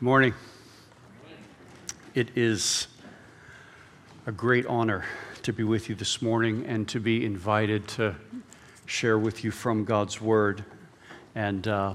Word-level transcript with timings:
Good 0.00 0.06
morning. 0.06 0.34
It 2.14 2.30
is 2.34 2.86
a 4.24 4.32
great 4.32 4.64
honor 4.64 5.04
to 5.42 5.52
be 5.52 5.62
with 5.62 5.90
you 5.90 5.94
this 5.94 6.22
morning 6.22 6.64
and 6.64 6.88
to 6.88 6.98
be 6.98 7.26
invited 7.26 7.86
to 7.88 8.14
share 8.86 9.18
with 9.18 9.44
you 9.44 9.50
from 9.50 9.84
God's 9.84 10.18
Word. 10.18 10.64
And, 11.34 11.68
uh, 11.68 11.92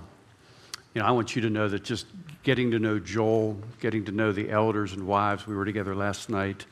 you 0.94 1.02
know, 1.02 1.08
I 1.08 1.10
want 1.10 1.36
you 1.36 1.42
to 1.42 1.50
know 1.50 1.68
that 1.68 1.84
just 1.84 2.06
getting 2.44 2.70
to 2.70 2.78
know 2.78 3.00
Joel, 3.00 3.58
getting 3.80 4.06
to 4.06 4.12
know 4.12 4.32
the 4.32 4.52
elders 4.52 4.94
and 4.94 5.08
wives, 5.08 5.48
we 5.48 5.56
were 5.56 5.66
together 5.66 5.96
last 5.96 6.30
night, 6.30 6.68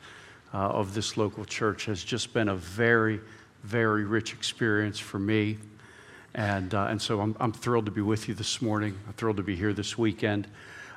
uh, 0.52 0.58
of 0.58 0.94
this 0.94 1.16
local 1.16 1.44
church 1.44 1.86
has 1.86 2.04
just 2.04 2.32
been 2.32 2.48
a 2.48 2.54
very, 2.54 3.18
very 3.64 4.04
rich 4.04 4.34
experience 4.34 5.00
for 5.00 5.18
me. 5.18 5.58
And, 6.36 6.72
uh, 6.74 6.86
and 6.90 7.02
so 7.02 7.20
I'm, 7.20 7.36
I'm 7.40 7.52
thrilled 7.52 7.86
to 7.86 7.92
be 7.92 8.02
with 8.02 8.28
you 8.28 8.34
this 8.34 8.62
morning. 8.62 8.96
I'm 9.08 9.14
thrilled 9.14 9.38
to 9.38 9.42
be 9.42 9.56
here 9.56 9.72
this 9.72 9.98
weekend. 9.98 10.46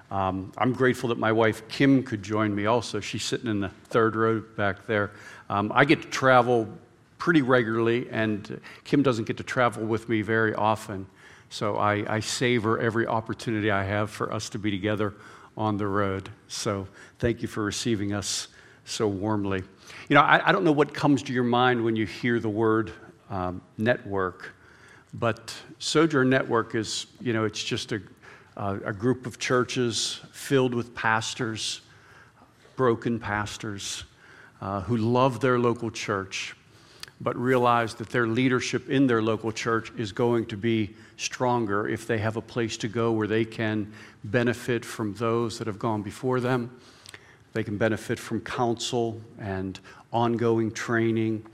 Um, 0.09 0.53
I'm 0.57 0.73
grateful 0.73 1.09
that 1.09 1.17
my 1.17 1.31
wife 1.31 1.67
Kim 1.67 2.03
could 2.03 2.23
join 2.23 2.55
me 2.55 2.65
also. 2.65 2.99
She's 2.99 3.23
sitting 3.23 3.49
in 3.49 3.59
the 3.59 3.69
third 3.89 4.15
row 4.15 4.39
back 4.39 4.85
there. 4.87 5.11
Um, 5.49 5.71
I 5.75 5.85
get 5.85 6.01
to 6.01 6.07
travel 6.07 6.67
pretty 7.17 7.41
regularly, 7.41 8.07
and 8.09 8.61
Kim 8.83 9.03
doesn't 9.03 9.25
get 9.25 9.37
to 9.37 9.43
travel 9.43 9.83
with 9.83 10.07
me 10.07 10.21
very 10.21 10.53
often. 10.53 11.05
So 11.49 11.77
I, 11.77 12.15
I 12.15 12.19
savor 12.19 12.79
every 12.79 13.07
opportunity 13.07 13.71
I 13.71 13.83
have 13.83 14.09
for 14.09 14.33
us 14.33 14.49
to 14.49 14.59
be 14.59 14.71
together 14.71 15.13
on 15.57 15.77
the 15.77 15.87
road. 15.87 16.29
So 16.47 16.87
thank 17.19 17.41
you 17.41 17.47
for 17.47 17.63
receiving 17.63 18.13
us 18.13 18.49
so 18.85 19.07
warmly. 19.07 19.63
You 20.09 20.15
know, 20.15 20.21
I, 20.21 20.49
I 20.49 20.51
don't 20.51 20.63
know 20.63 20.71
what 20.71 20.93
comes 20.93 21.23
to 21.23 21.33
your 21.33 21.43
mind 21.43 21.83
when 21.83 21.95
you 21.95 22.05
hear 22.05 22.39
the 22.39 22.49
word 22.49 22.91
um, 23.29 23.61
network, 23.77 24.53
but 25.13 25.53
Sojourn 25.79 26.29
Network 26.29 26.75
is, 26.75 27.07
you 27.19 27.33
know, 27.33 27.45
it's 27.45 27.63
just 27.63 27.91
a 27.91 28.01
uh, 28.57 28.79
a 28.85 28.93
group 28.93 29.27
of 29.27 29.37
churches 29.37 30.19
filled 30.31 30.73
with 30.73 30.93
pastors, 30.95 31.81
broken 32.75 33.19
pastors, 33.19 34.03
uh, 34.61 34.81
who 34.81 34.97
love 34.97 35.39
their 35.39 35.59
local 35.59 35.91
church, 35.91 36.55
but 37.21 37.35
realize 37.37 37.93
that 37.95 38.09
their 38.09 38.25
leadership 38.25 38.89
in 38.89 39.05
their 39.05 39.21
local 39.21 39.51
church 39.51 39.91
is 39.95 40.11
going 40.11 40.45
to 40.47 40.57
be 40.57 40.95
stronger 41.17 41.87
if 41.87 42.07
they 42.07 42.17
have 42.17 42.35
a 42.35 42.41
place 42.41 42.77
to 42.77 42.87
go 42.87 43.11
where 43.11 43.27
they 43.27 43.45
can 43.45 43.91
benefit 44.23 44.83
from 44.83 45.13
those 45.13 45.59
that 45.59 45.67
have 45.67 45.79
gone 45.79 46.01
before 46.01 46.39
them. 46.39 46.75
They 47.53 47.63
can 47.63 47.77
benefit 47.77 48.19
from 48.19 48.41
counsel 48.41 49.21
and 49.39 49.79
ongoing 50.11 50.71
training 50.71 51.45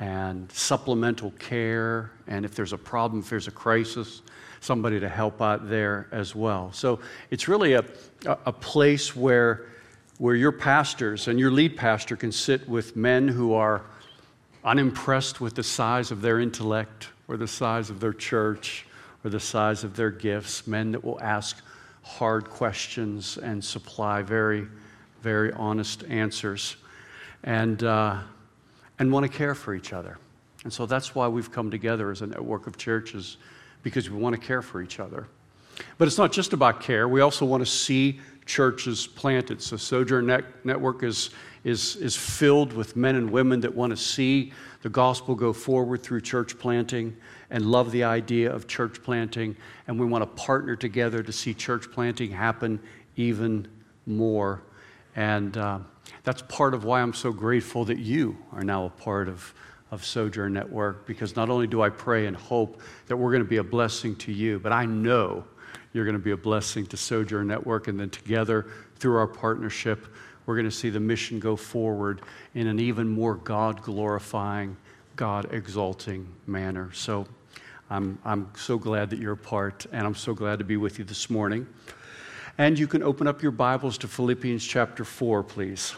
and 0.00 0.50
supplemental 0.50 1.30
care. 1.32 2.10
And 2.26 2.44
if 2.44 2.54
there's 2.54 2.72
a 2.72 2.78
problem, 2.78 3.20
if 3.20 3.30
there's 3.30 3.48
a 3.48 3.52
crisis, 3.52 4.22
somebody 4.60 5.00
to 5.00 5.08
help 5.08 5.40
out 5.40 5.68
there 5.68 6.06
as 6.12 6.34
well. 6.34 6.70
So 6.72 7.00
it's 7.30 7.48
really 7.48 7.72
a, 7.72 7.84
a 8.26 8.52
place 8.52 9.16
where, 9.16 9.66
where 10.18 10.34
your 10.34 10.52
pastors 10.52 11.28
and 11.28 11.38
your 11.38 11.50
lead 11.50 11.76
pastor 11.76 12.16
can 12.16 12.30
sit 12.30 12.68
with 12.68 12.94
men 12.94 13.26
who 13.26 13.54
are 13.54 13.82
unimpressed 14.62 15.40
with 15.40 15.54
the 15.54 15.62
size 15.62 16.10
of 16.10 16.20
their 16.20 16.38
intellect 16.38 17.08
or 17.26 17.38
the 17.38 17.48
size 17.48 17.88
of 17.88 18.00
their 18.00 18.12
church 18.12 18.86
or 19.24 19.30
the 19.30 19.40
size 19.40 19.82
of 19.82 19.96
their 19.96 20.10
gifts, 20.10 20.66
men 20.66 20.92
that 20.92 21.02
will 21.02 21.20
ask 21.22 21.62
hard 22.02 22.48
questions 22.50 23.38
and 23.38 23.64
supply 23.64 24.22
very, 24.22 24.66
very 25.22 25.52
honest 25.52 26.04
answers 26.04 26.76
and, 27.44 27.82
uh, 27.82 28.18
and 28.98 29.10
want 29.10 29.24
to 29.24 29.32
care 29.32 29.54
for 29.54 29.74
each 29.74 29.92
other. 29.92 30.18
And 30.64 30.72
so 30.72 30.84
that's 30.84 31.14
why 31.14 31.28
we've 31.28 31.50
come 31.50 31.70
together 31.70 32.10
as 32.10 32.20
a 32.20 32.26
network 32.26 32.66
of 32.66 32.76
churches 32.76 33.38
because 33.82 34.10
we 34.10 34.18
want 34.18 34.34
to 34.34 34.40
care 34.40 34.62
for 34.62 34.82
each 34.82 35.00
other. 35.00 35.26
But 35.98 36.08
it's 36.08 36.18
not 36.18 36.32
just 36.32 36.52
about 36.52 36.80
care, 36.80 37.08
we 37.08 37.20
also 37.20 37.44
want 37.44 37.62
to 37.62 37.70
see 37.70 38.20
churches 38.46 39.06
planted. 39.06 39.62
So, 39.62 39.76
Sojourn 39.76 40.26
Net- 40.26 40.64
Network 40.64 41.02
is, 41.02 41.30
is, 41.64 41.96
is 41.96 42.16
filled 42.16 42.72
with 42.72 42.96
men 42.96 43.16
and 43.16 43.30
women 43.30 43.60
that 43.60 43.74
want 43.74 43.90
to 43.90 43.96
see 43.96 44.52
the 44.82 44.88
gospel 44.88 45.34
go 45.34 45.52
forward 45.52 46.02
through 46.02 46.22
church 46.22 46.58
planting 46.58 47.16
and 47.50 47.66
love 47.66 47.92
the 47.92 48.04
idea 48.04 48.52
of 48.52 48.66
church 48.66 49.02
planting. 49.02 49.56
And 49.86 49.98
we 49.98 50.06
want 50.06 50.22
to 50.22 50.42
partner 50.42 50.76
together 50.76 51.22
to 51.22 51.32
see 51.32 51.54
church 51.54 51.90
planting 51.92 52.30
happen 52.30 52.80
even 53.16 53.68
more. 54.06 54.62
And 55.16 55.56
uh, 55.56 55.80
that's 56.24 56.42
part 56.42 56.74
of 56.74 56.84
why 56.84 57.02
I'm 57.02 57.14
so 57.14 57.32
grateful 57.32 57.84
that 57.86 57.98
you 57.98 58.36
are 58.52 58.64
now 58.64 58.86
a 58.86 58.90
part 58.90 59.28
of 59.28 59.54
of 59.90 60.04
Sojourn 60.04 60.52
Network 60.52 61.06
because 61.06 61.36
not 61.36 61.50
only 61.50 61.66
do 61.66 61.82
I 61.82 61.88
pray 61.88 62.26
and 62.26 62.36
hope 62.36 62.80
that 63.06 63.16
we're 63.16 63.30
going 63.30 63.42
to 63.42 63.48
be 63.48 63.56
a 63.56 63.64
blessing 63.64 64.16
to 64.16 64.32
you, 64.32 64.58
but 64.58 64.72
I 64.72 64.86
know 64.86 65.44
you're 65.92 66.04
going 66.04 66.16
to 66.16 66.22
be 66.22 66.30
a 66.30 66.36
blessing 66.36 66.86
to 66.86 66.96
Sojourn 66.96 67.48
Network. 67.48 67.88
And 67.88 67.98
then 67.98 68.10
together, 68.10 68.66
through 68.96 69.16
our 69.16 69.26
partnership, 69.26 70.06
we're 70.46 70.54
going 70.54 70.68
to 70.68 70.70
see 70.70 70.90
the 70.90 71.00
mission 71.00 71.40
go 71.40 71.56
forward 71.56 72.22
in 72.54 72.66
an 72.66 72.78
even 72.78 73.08
more 73.08 73.34
God 73.34 73.82
glorifying, 73.82 74.76
God 75.16 75.52
exalting 75.52 76.28
manner. 76.46 76.92
So 76.92 77.26
I'm, 77.90 78.18
I'm 78.24 78.50
so 78.56 78.78
glad 78.78 79.10
that 79.10 79.18
you're 79.18 79.32
a 79.32 79.36
part, 79.36 79.86
and 79.92 80.06
I'm 80.06 80.14
so 80.14 80.32
glad 80.32 80.60
to 80.60 80.64
be 80.64 80.76
with 80.76 80.98
you 80.98 81.04
this 81.04 81.28
morning. 81.28 81.66
And 82.58 82.78
you 82.78 82.86
can 82.86 83.02
open 83.02 83.26
up 83.26 83.42
your 83.42 83.52
Bibles 83.52 83.98
to 83.98 84.08
Philippians 84.08 84.64
chapter 84.64 85.04
4, 85.04 85.42
please. 85.42 85.96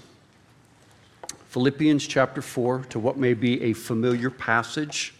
Philippians 1.52 2.06
chapter 2.06 2.40
4 2.40 2.84
to 2.84 2.98
what 2.98 3.18
may 3.18 3.34
be 3.34 3.60
a 3.60 3.74
familiar 3.74 4.30
passage 4.30 5.12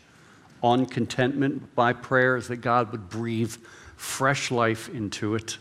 on 0.63 0.87
contentment. 0.87 1.75
by 1.75 1.93
prayer 1.93 2.39
is 2.39 2.49
that 2.49 2.63
God 2.63 2.91
would 2.91 3.11
breathe 3.11 3.55
fresh 3.97 4.51
life 4.51 4.89
into 4.89 5.35
it 5.35 5.59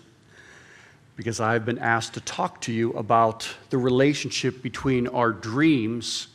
because 1.18 1.42
I've 1.42 1.66
been 1.66 1.78
asked 1.80 2.14
to 2.14 2.22
talk 2.22 2.62
to 2.62 2.72
you 2.72 2.94
about 2.94 3.54
the 3.70 3.78
relationship 3.78 4.64
between 4.64 5.10
our 5.10 5.34
dreams 5.34 6.30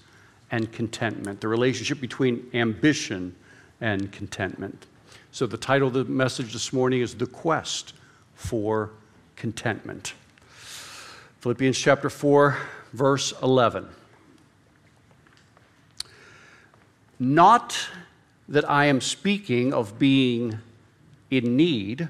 and 0.50 0.70
contentment, 0.70 1.40
the 1.40 1.48
relationship 1.48 1.98
between 1.98 2.46
ambition 2.52 3.34
and 3.80 4.12
contentment. 4.12 4.84
So, 5.32 5.46
the 5.46 5.56
title 5.56 5.88
of 5.88 5.94
the 5.94 6.04
message 6.04 6.52
this 6.52 6.74
morning 6.74 7.00
is 7.00 7.14
The 7.14 7.26
Quest 7.26 7.94
for 8.34 8.90
Contentment. 9.34 10.12
Philippians 11.40 11.78
chapter 11.78 12.10
4, 12.10 12.58
verse 12.92 13.32
11. 13.42 13.88
Not 17.18 17.88
that 18.48 18.68
I 18.68 18.86
am 18.86 19.00
speaking 19.00 19.72
of 19.72 19.98
being 19.98 20.58
in 21.30 21.56
need, 21.56 22.08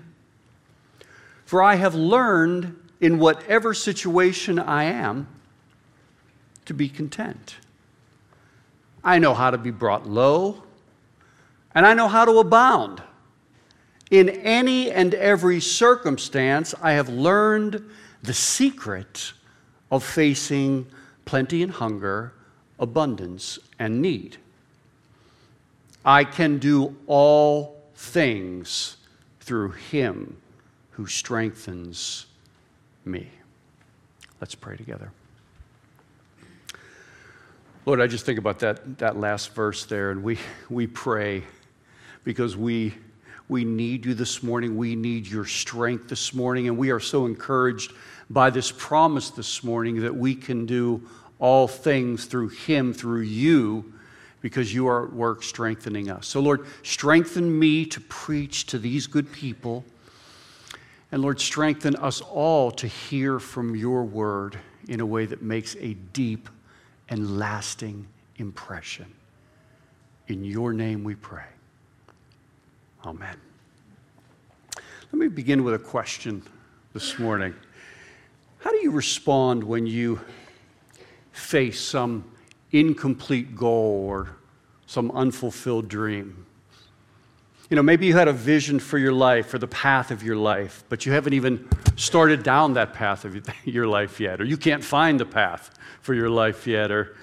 for 1.44 1.62
I 1.62 1.76
have 1.76 1.94
learned 1.94 2.76
in 3.00 3.18
whatever 3.18 3.72
situation 3.72 4.58
I 4.58 4.84
am 4.84 5.28
to 6.64 6.74
be 6.74 6.88
content. 6.88 7.56
I 9.04 9.18
know 9.18 9.34
how 9.34 9.50
to 9.50 9.58
be 9.58 9.70
brought 9.70 10.08
low, 10.08 10.64
and 11.74 11.86
I 11.86 11.94
know 11.94 12.08
how 12.08 12.24
to 12.24 12.38
abound. 12.38 13.02
In 14.10 14.28
any 14.28 14.90
and 14.90 15.14
every 15.14 15.60
circumstance, 15.60 16.74
I 16.82 16.92
have 16.92 17.08
learned 17.08 17.88
the 18.22 18.34
secret 18.34 19.32
of 19.90 20.02
facing 20.02 20.86
plenty 21.24 21.62
and 21.62 21.72
hunger, 21.72 22.32
abundance 22.78 23.58
and 23.78 24.02
need. 24.02 24.38
I 26.06 26.22
can 26.22 26.58
do 26.58 26.94
all 27.08 27.82
things 27.96 28.96
through 29.40 29.72
him 29.72 30.36
who 30.92 31.08
strengthens 31.08 32.26
me. 33.04 33.28
Let's 34.40 34.54
pray 34.54 34.76
together. 34.76 35.10
Lord, 37.86 38.00
I 38.00 38.06
just 38.06 38.24
think 38.24 38.38
about 38.38 38.60
that, 38.60 38.98
that 38.98 39.16
last 39.16 39.52
verse 39.52 39.84
there, 39.84 40.12
and 40.12 40.22
we, 40.22 40.38
we 40.70 40.86
pray 40.86 41.42
because 42.22 42.56
we, 42.56 42.94
we 43.48 43.64
need 43.64 44.06
you 44.06 44.14
this 44.14 44.44
morning. 44.44 44.76
We 44.76 44.94
need 44.94 45.26
your 45.26 45.44
strength 45.44 46.08
this 46.08 46.32
morning, 46.32 46.68
and 46.68 46.78
we 46.78 46.90
are 46.90 47.00
so 47.00 47.26
encouraged 47.26 47.92
by 48.30 48.50
this 48.50 48.70
promise 48.70 49.30
this 49.30 49.64
morning 49.64 50.02
that 50.02 50.14
we 50.14 50.36
can 50.36 50.66
do 50.66 51.08
all 51.40 51.66
things 51.66 52.26
through 52.26 52.50
him, 52.50 52.92
through 52.92 53.22
you 53.22 53.92
because 54.46 54.72
you 54.72 54.86
are 54.86 55.06
at 55.06 55.12
work 55.12 55.42
strengthening 55.42 56.08
us. 56.08 56.24
So, 56.28 56.38
Lord, 56.38 56.66
strengthen 56.84 57.58
me 57.58 57.84
to 57.86 58.00
preach 58.02 58.66
to 58.66 58.78
these 58.78 59.08
good 59.08 59.32
people. 59.32 59.84
And 61.10 61.20
Lord, 61.20 61.40
strengthen 61.40 61.96
us 61.96 62.20
all 62.20 62.70
to 62.70 62.86
hear 62.86 63.40
from 63.40 63.74
your 63.74 64.04
word 64.04 64.56
in 64.86 65.00
a 65.00 65.04
way 65.04 65.26
that 65.26 65.42
makes 65.42 65.74
a 65.80 65.94
deep 66.12 66.48
and 67.08 67.40
lasting 67.40 68.06
impression. 68.36 69.06
In 70.28 70.44
your 70.44 70.72
name 70.72 71.02
we 71.02 71.16
pray. 71.16 71.48
Amen. 73.04 73.36
Let 74.76 75.14
me 75.14 75.26
begin 75.26 75.64
with 75.64 75.74
a 75.74 75.80
question 75.80 76.40
this 76.92 77.18
morning. 77.18 77.52
How 78.60 78.70
do 78.70 78.76
you 78.76 78.92
respond 78.92 79.64
when 79.64 79.88
you 79.88 80.20
face 81.32 81.80
some 81.80 82.30
incomplete 82.72 83.56
goal 83.56 84.06
or 84.08 84.36
some 84.86 85.10
unfulfilled 85.12 85.88
dream. 85.88 86.46
You 87.68 87.74
know, 87.74 87.82
maybe 87.82 88.06
you 88.06 88.16
had 88.16 88.28
a 88.28 88.32
vision 88.32 88.78
for 88.78 88.96
your 88.96 89.12
life, 89.12 89.48
for 89.48 89.58
the 89.58 89.66
path 89.66 90.12
of 90.12 90.22
your 90.22 90.36
life, 90.36 90.84
but 90.88 91.04
you 91.04 91.12
haven't 91.12 91.32
even 91.32 91.68
started 91.96 92.44
down 92.44 92.74
that 92.74 92.92
path 92.92 93.24
of 93.24 93.36
your 93.64 93.88
life 93.88 94.20
yet, 94.20 94.40
or 94.40 94.44
you 94.44 94.56
can't 94.56 94.84
find 94.84 95.18
the 95.18 95.26
path 95.26 95.76
for 96.00 96.14
your 96.14 96.30
life 96.30 96.66
yet, 96.66 96.92
or, 96.92 97.16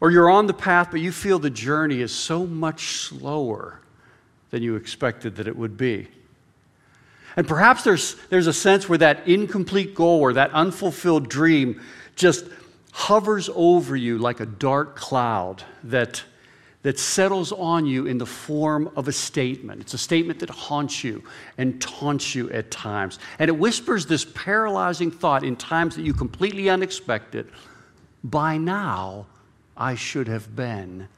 or 0.00 0.12
you're 0.12 0.30
on 0.30 0.46
the 0.46 0.54
path, 0.54 0.88
but 0.92 1.00
you 1.00 1.10
feel 1.10 1.40
the 1.40 1.50
journey 1.50 2.00
is 2.00 2.12
so 2.12 2.46
much 2.46 2.98
slower 2.98 3.80
than 4.50 4.62
you 4.62 4.76
expected 4.76 5.36
that 5.36 5.48
it 5.48 5.56
would 5.56 5.76
be. 5.76 6.06
And 7.36 7.46
perhaps 7.46 7.84
there's, 7.84 8.14
there's 8.28 8.46
a 8.46 8.52
sense 8.52 8.88
where 8.88 8.98
that 8.98 9.26
incomplete 9.26 9.94
goal 9.94 10.20
or 10.20 10.32
that 10.34 10.50
unfulfilled 10.52 11.28
dream 11.28 11.80
just 12.16 12.44
hovers 12.92 13.48
over 13.54 13.96
you 13.96 14.18
like 14.18 14.40
a 14.40 14.46
dark 14.46 14.96
cloud 14.96 15.62
that, 15.84 16.22
that 16.82 16.98
settles 16.98 17.52
on 17.52 17.86
you 17.86 18.06
in 18.06 18.18
the 18.18 18.26
form 18.26 18.90
of 18.96 19.08
a 19.08 19.12
statement. 19.12 19.80
It's 19.80 19.94
a 19.94 19.98
statement 19.98 20.40
that 20.40 20.50
haunts 20.50 21.04
you 21.04 21.22
and 21.58 21.80
taunts 21.80 22.34
you 22.34 22.50
at 22.50 22.70
times. 22.70 23.18
And 23.38 23.48
it 23.48 23.56
whispers 23.56 24.06
this 24.06 24.24
paralyzing 24.24 25.10
thought 25.10 25.44
in 25.44 25.56
times 25.56 25.96
that 25.96 26.02
you 26.02 26.12
completely 26.12 26.68
unexpected 26.68 27.48
by 28.22 28.58
now, 28.58 29.26
I 29.76 29.94
should 29.94 30.28
have 30.28 30.54
been. 30.54 31.08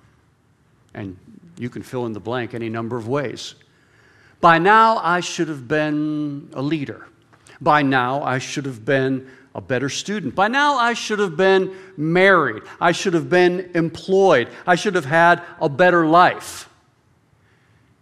And 0.94 1.16
you 1.56 1.68
can 1.68 1.82
fill 1.82 2.06
in 2.06 2.12
the 2.12 2.20
blank 2.20 2.54
any 2.54 2.68
number 2.68 2.96
of 2.96 3.08
ways. 3.08 3.54
By 4.40 4.58
now, 4.58 4.98
I 4.98 5.20
should 5.20 5.48
have 5.48 5.68
been 5.68 6.50
a 6.52 6.62
leader. 6.62 7.06
By 7.60 7.82
now, 7.82 8.22
I 8.22 8.38
should 8.38 8.66
have 8.66 8.84
been 8.84 9.30
a 9.54 9.60
better 9.60 9.88
student. 9.88 10.34
By 10.34 10.48
now, 10.48 10.76
I 10.76 10.94
should 10.94 11.18
have 11.18 11.36
been 11.36 11.74
married. 11.96 12.62
I 12.80 12.92
should 12.92 13.14
have 13.14 13.28
been 13.28 13.70
employed. 13.74 14.48
I 14.66 14.74
should 14.74 14.94
have 14.94 15.04
had 15.04 15.42
a 15.60 15.68
better 15.68 16.06
life. 16.06 16.68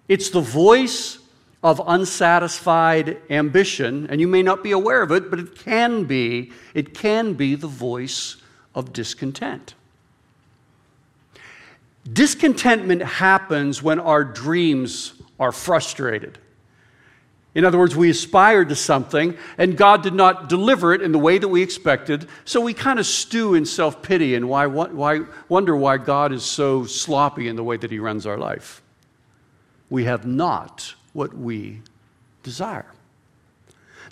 It's 0.08 0.30
the 0.30 0.40
voice 0.40 1.18
of 1.62 1.80
unsatisfied 1.86 3.18
ambition, 3.28 4.06
and 4.08 4.20
you 4.20 4.28
may 4.28 4.42
not 4.42 4.62
be 4.62 4.72
aware 4.72 5.02
of 5.02 5.12
it, 5.12 5.28
but 5.30 5.38
it 5.38 5.56
can 5.56 6.04
be, 6.04 6.52
it 6.74 6.94
can 6.94 7.34
be 7.34 7.54
the 7.54 7.66
voice 7.66 8.36
of 8.74 8.92
discontent. 8.92 9.74
Discontentment 12.10 13.02
happens 13.02 13.82
when 13.82 14.00
our 14.00 14.24
dreams 14.24 15.12
are 15.38 15.52
frustrated. 15.52 16.38
In 17.54 17.64
other 17.64 17.78
words, 17.78 17.96
we 17.96 18.10
aspired 18.10 18.68
to 18.68 18.76
something 18.76 19.36
and 19.58 19.76
God 19.76 20.02
did 20.02 20.14
not 20.14 20.48
deliver 20.48 20.94
it 20.94 21.02
in 21.02 21.10
the 21.10 21.18
way 21.18 21.38
that 21.38 21.48
we 21.48 21.62
expected, 21.62 22.28
so 22.44 22.60
we 22.60 22.74
kind 22.74 22.98
of 22.98 23.06
stew 23.06 23.54
in 23.54 23.64
self 23.64 24.02
pity 24.02 24.34
and 24.34 24.48
why, 24.48 24.66
why, 24.66 25.22
wonder 25.48 25.74
why 25.74 25.96
God 25.96 26.32
is 26.32 26.44
so 26.44 26.84
sloppy 26.84 27.48
in 27.48 27.56
the 27.56 27.64
way 27.64 27.76
that 27.76 27.90
He 27.90 27.98
runs 27.98 28.24
our 28.24 28.38
life. 28.38 28.82
We 29.88 30.04
have 30.04 30.24
not 30.24 30.94
what 31.12 31.34
we 31.34 31.82
desire. 32.44 32.86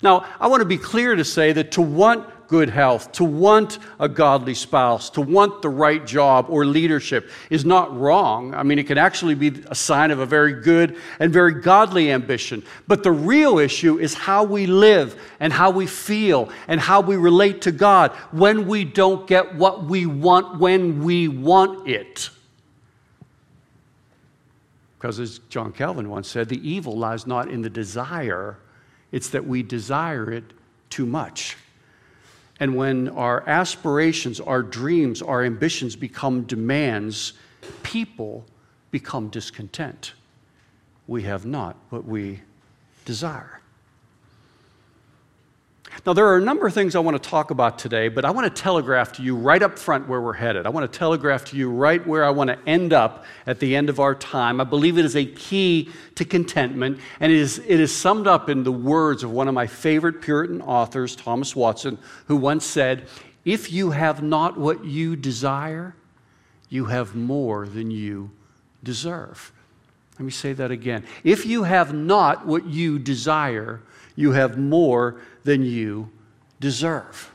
Now, 0.01 0.25
I 0.39 0.47
want 0.47 0.61
to 0.61 0.65
be 0.65 0.77
clear 0.77 1.15
to 1.15 1.25
say 1.25 1.51
that 1.53 1.71
to 1.73 1.81
want 1.81 2.25
good 2.49 2.69
health, 2.69 3.11
to 3.11 3.23
want 3.23 3.77
a 3.99 4.09
godly 4.09 4.55
spouse, 4.55 5.11
to 5.11 5.21
want 5.21 5.61
the 5.61 5.69
right 5.69 6.05
job 6.05 6.47
or 6.49 6.65
leadership 6.65 7.29
is 7.51 7.63
not 7.63 7.95
wrong. 7.95 8.55
I 8.55 8.63
mean, 8.63 8.79
it 8.79 8.87
can 8.87 8.97
actually 8.97 9.35
be 9.35 9.63
a 9.67 9.75
sign 9.75 10.09
of 10.09 10.19
a 10.19 10.25
very 10.25 10.53
good 10.53 10.97
and 11.19 11.31
very 11.31 11.61
godly 11.61 12.11
ambition. 12.11 12.63
But 12.87 13.03
the 13.03 13.11
real 13.11 13.59
issue 13.59 13.99
is 13.99 14.15
how 14.15 14.43
we 14.43 14.65
live 14.65 15.19
and 15.39 15.53
how 15.53 15.69
we 15.69 15.85
feel 15.85 16.49
and 16.67 16.81
how 16.81 17.01
we 17.01 17.17
relate 17.17 17.61
to 17.63 17.71
God 17.71 18.11
when 18.31 18.67
we 18.67 18.83
don't 18.83 19.27
get 19.27 19.53
what 19.55 19.85
we 19.85 20.07
want 20.07 20.59
when 20.59 21.03
we 21.03 21.27
want 21.27 21.87
it. 21.87 22.31
Because 24.97 25.19
as 25.19 25.39
John 25.49 25.71
Calvin 25.71 26.09
once 26.09 26.27
said, 26.27 26.49
the 26.49 26.67
evil 26.67 26.97
lies 26.97 27.27
not 27.27 27.49
in 27.49 27.61
the 27.61 27.69
desire, 27.69 28.57
it's 29.11 29.29
that 29.29 29.45
we 29.45 29.63
desire 29.63 30.31
it 30.31 30.43
too 30.89 31.05
much. 31.05 31.57
And 32.59 32.75
when 32.75 33.09
our 33.09 33.47
aspirations, 33.47 34.39
our 34.39 34.61
dreams, 34.61 35.21
our 35.21 35.43
ambitions 35.43 35.95
become 35.95 36.43
demands, 36.43 37.33
people 37.83 38.45
become 38.91 39.29
discontent. 39.29 40.13
We 41.07 41.23
have 41.23 41.45
not 41.45 41.77
what 41.89 42.05
we 42.05 42.41
desire. 43.05 43.58
Now, 46.05 46.13
there 46.13 46.27
are 46.27 46.37
a 46.37 46.41
number 46.41 46.65
of 46.65 46.73
things 46.73 46.95
I 46.95 46.99
want 46.99 47.21
to 47.21 47.29
talk 47.29 47.51
about 47.51 47.77
today, 47.77 48.07
but 48.07 48.23
I 48.23 48.31
want 48.31 48.53
to 48.53 48.61
telegraph 48.61 49.11
to 49.13 49.23
you 49.23 49.35
right 49.35 49.61
up 49.61 49.77
front 49.77 50.07
where 50.07 50.21
we're 50.21 50.33
headed. 50.33 50.65
I 50.65 50.69
want 50.69 50.89
to 50.89 50.97
telegraph 50.97 51.45
to 51.45 51.57
you 51.57 51.69
right 51.69 52.05
where 52.07 52.23
I 52.23 52.29
want 52.29 52.49
to 52.49 52.57
end 52.65 52.93
up 52.93 53.25
at 53.45 53.59
the 53.59 53.75
end 53.75 53.89
of 53.89 53.99
our 53.99 54.15
time. 54.15 54.61
I 54.61 54.63
believe 54.63 54.97
it 54.97 55.03
is 55.03 55.17
a 55.17 55.25
key 55.25 55.89
to 56.15 56.23
contentment, 56.23 56.99
and 57.19 57.31
it 57.31 57.37
is, 57.37 57.59
it 57.59 57.81
is 57.81 57.93
summed 57.93 58.27
up 58.27 58.47
in 58.47 58.63
the 58.63 58.71
words 58.71 59.23
of 59.23 59.31
one 59.31 59.49
of 59.49 59.53
my 59.53 59.67
favorite 59.67 60.21
Puritan 60.21 60.61
authors, 60.61 61.17
Thomas 61.17 61.53
Watson, 61.53 61.97
who 62.27 62.37
once 62.37 62.65
said, 62.65 63.07
If 63.43 63.71
you 63.71 63.91
have 63.91 64.23
not 64.23 64.57
what 64.57 64.85
you 64.85 65.17
desire, 65.17 65.95
you 66.69 66.85
have 66.85 67.13
more 67.13 67.67
than 67.67 67.91
you 67.91 68.31
deserve. 68.83 69.51
Let 70.13 70.25
me 70.25 70.31
say 70.31 70.53
that 70.53 70.71
again. 70.71 71.05
If 71.23 71.45
you 71.45 71.63
have 71.63 71.93
not 71.93 72.45
what 72.45 72.65
you 72.65 72.99
desire, 72.99 73.81
you 74.19 74.33
have 74.33 74.57
more 74.57 75.15
than 75.45 75.63
you 75.63 76.11
deserve. 76.59 77.31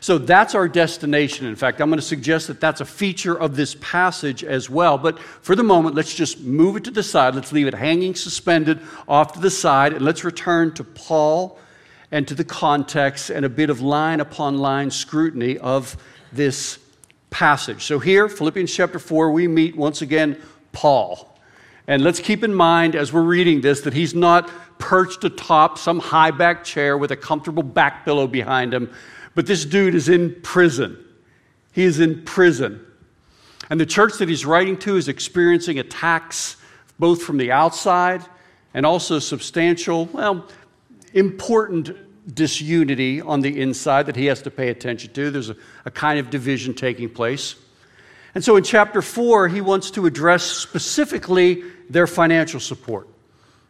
So 0.00 0.16
that's 0.16 0.54
our 0.54 0.66
destination. 0.66 1.46
In 1.46 1.56
fact, 1.56 1.78
I'm 1.78 1.90
going 1.90 2.00
to 2.00 2.06
suggest 2.06 2.46
that 2.46 2.58
that's 2.58 2.80
a 2.80 2.86
feature 2.86 3.38
of 3.38 3.54
this 3.54 3.76
passage 3.82 4.42
as 4.42 4.70
well. 4.70 4.96
But 4.96 5.18
for 5.18 5.54
the 5.54 5.62
moment, 5.62 5.94
let's 5.94 6.14
just 6.14 6.40
move 6.40 6.76
it 6.76 6.84
to 6.84 6.90
the 6.90 7.02
side. 7.02 7.34
Let's 7.34 7.52
leave 7.52 7.66
it 7.66 7.74
hanging 7.74 8.14
suspended 8.14 8.80
off 9.06 9.34
to 9.34 9.40
the 9.40 9.50
side, 9.50 9.92
and 9.92 10.02
let's 10.02 10.24
return 10.24 10.72
to 10.74 10.84
Paul 10.84 11.58
and 12.10 12.26
to 12.28 12.34
the 12.34 12.44
context 12.44 13.28
and 13.28 13.44
a 13.44 13.50
bit 13.50 13.68
of 13.68 13.82
line 13.82 14.20
upon 14.20 14.56
line 14.56 14.90
scrutiny 14.90 15.58
of 15.58 15.98
this 16.32 16.78
passage. 17.28 17.84
So 17.84 17.98
here, 17.98 18.26
Philippians 18.26 18.72
chapter 18.72 18.98
4, 18.98 19.32
we 19.32 19.46
meet 19.48 19.76
once 19.76 20.00
again 20.00 20.40
Paul. 20.72 21.29
And 21.90 22.04
let's 22.04 22.20
keep 22.20 22.44
in 22.44 22.54
mind 22.54 22.94
as 22.94 23.12
we're 23.12 23.20
reading 23.20 23.62
this 23.62 23.80
that 23.80 23.92
he's 23.92 24.14
not 24.14 24.48
perched 24.78 25.24
atop 25.24 25.76
some 25.76 25.98
high 25.98 26.30
back 26.30 26.62
chair 26.62 26.96
with 26.96 27.10
a 27.10 27.16
comfortable 27.16 27.64
back 27.64 28.04
pillow 28.04 28.28
behind 28.28 28.72
him. 28.72 28.92
But 29.34 29.46
this 29.46 29.64
dude 29.64 29.96
is 29.96 30.08
in 30.08 30.40
prison. 30.42 31.04
He 31.72 31.82
is 31.82 31.98
in 31.98 32.22
prison. 32.22 32.86
And 33.70 33.80
the 33.80 33.86
church 33.86 34.18
that 34.18 34.28
he's 34.28 34.46
writing 34.46 34.78
to 34.78 34.98
is 34.98 35.08
experiencing 35.08 35.80
attacks 35.80 36.58
both 37.00 37.24
from 37.24 37.38
the 37.38 37.50
outside 37.50 38.24
and 38.72 38.86
also 38.86 39.18
substantial, 39.18 40.06
well, 40.12 40.46
important 41.12 41.90
disunity 42.36 43.20
on 43.20 43.40
the 43.40 43.60
inside 43.60 44.06
that 44.06 44.14
he 44.14 44.26
has 44.26 44.42
to 44.42 44.50
pay 44.52 44.68
attention 44.68 45.12
to. 45.14 45.32
There's 45.32 45.50
a, 45.50 45.56
a 45.84 45.90
kind 45.90 46.20
of 46.20 46.30
division 46.30 46.72
taking 46.72 47.10
place. 47.10 47.56
And 48.34 48.44
so 48.44 48.56
in 48.56 48.62
chapter 48.62 49.02
4, 49.02 49.48
he 49.48 49.60
wants 49.60 49.90
to 49.92 50.06
address 50.06 50.44
specifically 50.44 51.64
their 51.88 52.06
financial 52.06 52.60
support. 52.60 53.08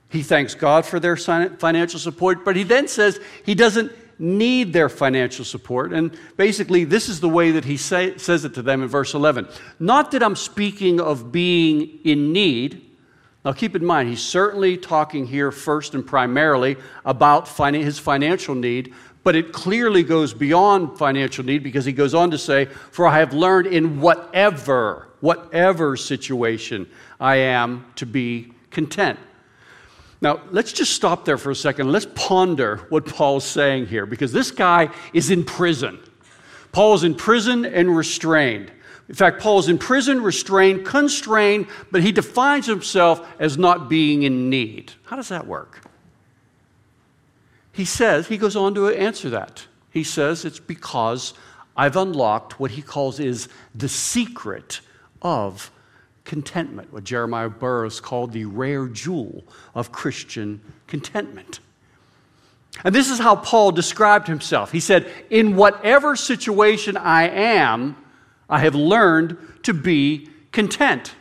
He 0.09 0.23
thanks 0.23 0.55
God 0.55 0.85
for 0.85 0.99
their 1.01 1.17
financial 1.17 2.01
support, 2.01 2.45
but 2.45 2.57
he 2.57 2.65
then 2.65 2.89
says 2.89 3.21
he 3.47 3.55
doesn't 3.55 3.93
need 4.19 4.73
their 4.73 4.89
financial 4.89 5.45
support. 5.45 5.93
And 5.93 6.17
basically, 6.37 6.85
this 6.85 7.09
is 7.09 7.21
the 7.21 7.29
way 7.29 7.53
that 7.53 7.65
he 7.65 7.77
say, 7.77 8.19
says 8.19 8.45
it 8.45 8.55
to 8.55 8.63
them 8.63 8.83
in 8.83 8.89
verse 8.89 9.15
11. 9.15 9.49
Not 9.79 10.11
that 10.11 10.23
I'm 10.23 10.37
speaking 10.37 11.01
of 11.01 11.33
being 11.33 12.01
in 12.05 12.33
need. 12.33 12.87
Now, 13.45 13.53
keep 13.53 13.75
in 13.75 13.85
mind, 13.85 14.11
he's 14.11 14.23
certainly 14.23 14.77
talking 14.77 15.27
here 15.27 15.51
first 15.51 15.95
and 15.95 16.07
primarily 16.07 16.77
about 17.05 17.49
his 17.49 17.99
financial 17.99 18.55
need, 18.55 18.93
but 19.23 19.37
it 19.37 19.53
clearly 19.53 20.03
goes 20.03 20.33
beyond 20.33 20.99
financial 20.99 21.45
need 21.45 21.63
because 21.63 21.85
he 21.85 21.93
goes 21.93 22.15
on 22.15 22.31
to 22.31 22.39
say, 22.39 22.67
For 22.67 23.07
I 23.07 23.19
have 23.19 23.35
learned 23.35 23.67
in 23.67 24.01
whatever, 24.01 25.09
whatever 25.21 25.97
situation 25.97 26.89
I 27.19 27.37
am 27.37 27.85
to 27.97 28.07
be 28.07 28.53
content. 28.71 29.19
Now, 30.23 30.41
let's 30.51 30.73
just 30.73 30.93
stop 30.93 31.25
there 31.25 31.39
for 31.39 31.51
a 31.51 31.57
second. 31.57 31.93
Let's 31.93 32.07
ponder 32.15 32.87
what 32.91 33.07
Paul's 33.07 33.45
saying 33.45 33.87
here 33.87 34.05
because 34.05 34.33
this 34.33 34.51
guy 34.51 34.91
is 35.15 35.31
in 35.31 35.45
prison. 35.45 35.99
Paul 36.73 36.95
is 36.95 37.05
in 37.05 37.15
prison 37.15 37.65
and 37.65 37.95
restrained. 37.95 38.71
In 39.09 39.15
fact, 39.15 39.41
Paul 39.41 39.59
is 39.59 39.69
in 39.69 39.77
prison, 39.77 40.23
restrained, 40.23 40.87
constrained, 40.87 41.67
but 41.91 42.03
he 42.03 42.13
defines 42.13 42.67
himself 42.67 43.27
as 43.41 43.59
not 43.59 43.89
being 43.89 44.23
in 44.23 44.49
need. 44.49 44.93
How 45.05 45.17
does 45.17 45.29
that 45.31 45.47
work? 45.47 45.90
He 47.81 47.87
says, 47.87 48.29
he 48.29 48.37
goes 48.37 48.57
on 48.57 48.75
to 48.75 48.89
answer 48.89 49.31
that. 49.31 49.67
He 49.91 50.05
says, 50.05 50.45
it's 50.45 50.61
because 50.61 51.33
I've 51.75 51.97
unlocked 51.97 52.61
what 52.61 52.73
he 52.73 52.83
calls 52.83 53.19
is 53.19 53.49
the 53.75 53.89
secret 53.89 54.83
of 55.23 55.71
contentment, 56.27 56.93
what 56.93 57.05
Jeremiah 57.05 57.49
Burroughs 57.49 57.99
called 57.99 58.35
the 58.35 58.45
rare 58.45 58.87
jewel 58.87 59.45
of 59.75 59.93
Christian 59.93 60.61
contentment. 60.89 61.61
And 62.85 62.95
this 62.95 63.09
is 63.09 63.19
how 63.19 63.37
Paul 63.37 63.73
described 63.73 64.27
himself. 64.27 64.73
He 64.73 64.81
said, 64.81 65.11
In 65.31 65.57
whatever 65.57 66.17
situation 66.17 66.99
I 66.99 67.31
am, 67.31 67.97
I 68.51 68.59
have 68.59 68.75
learned 68.75 69.39
to 69.63 69.73
be 69.73 70.29
content. 70.53 71.15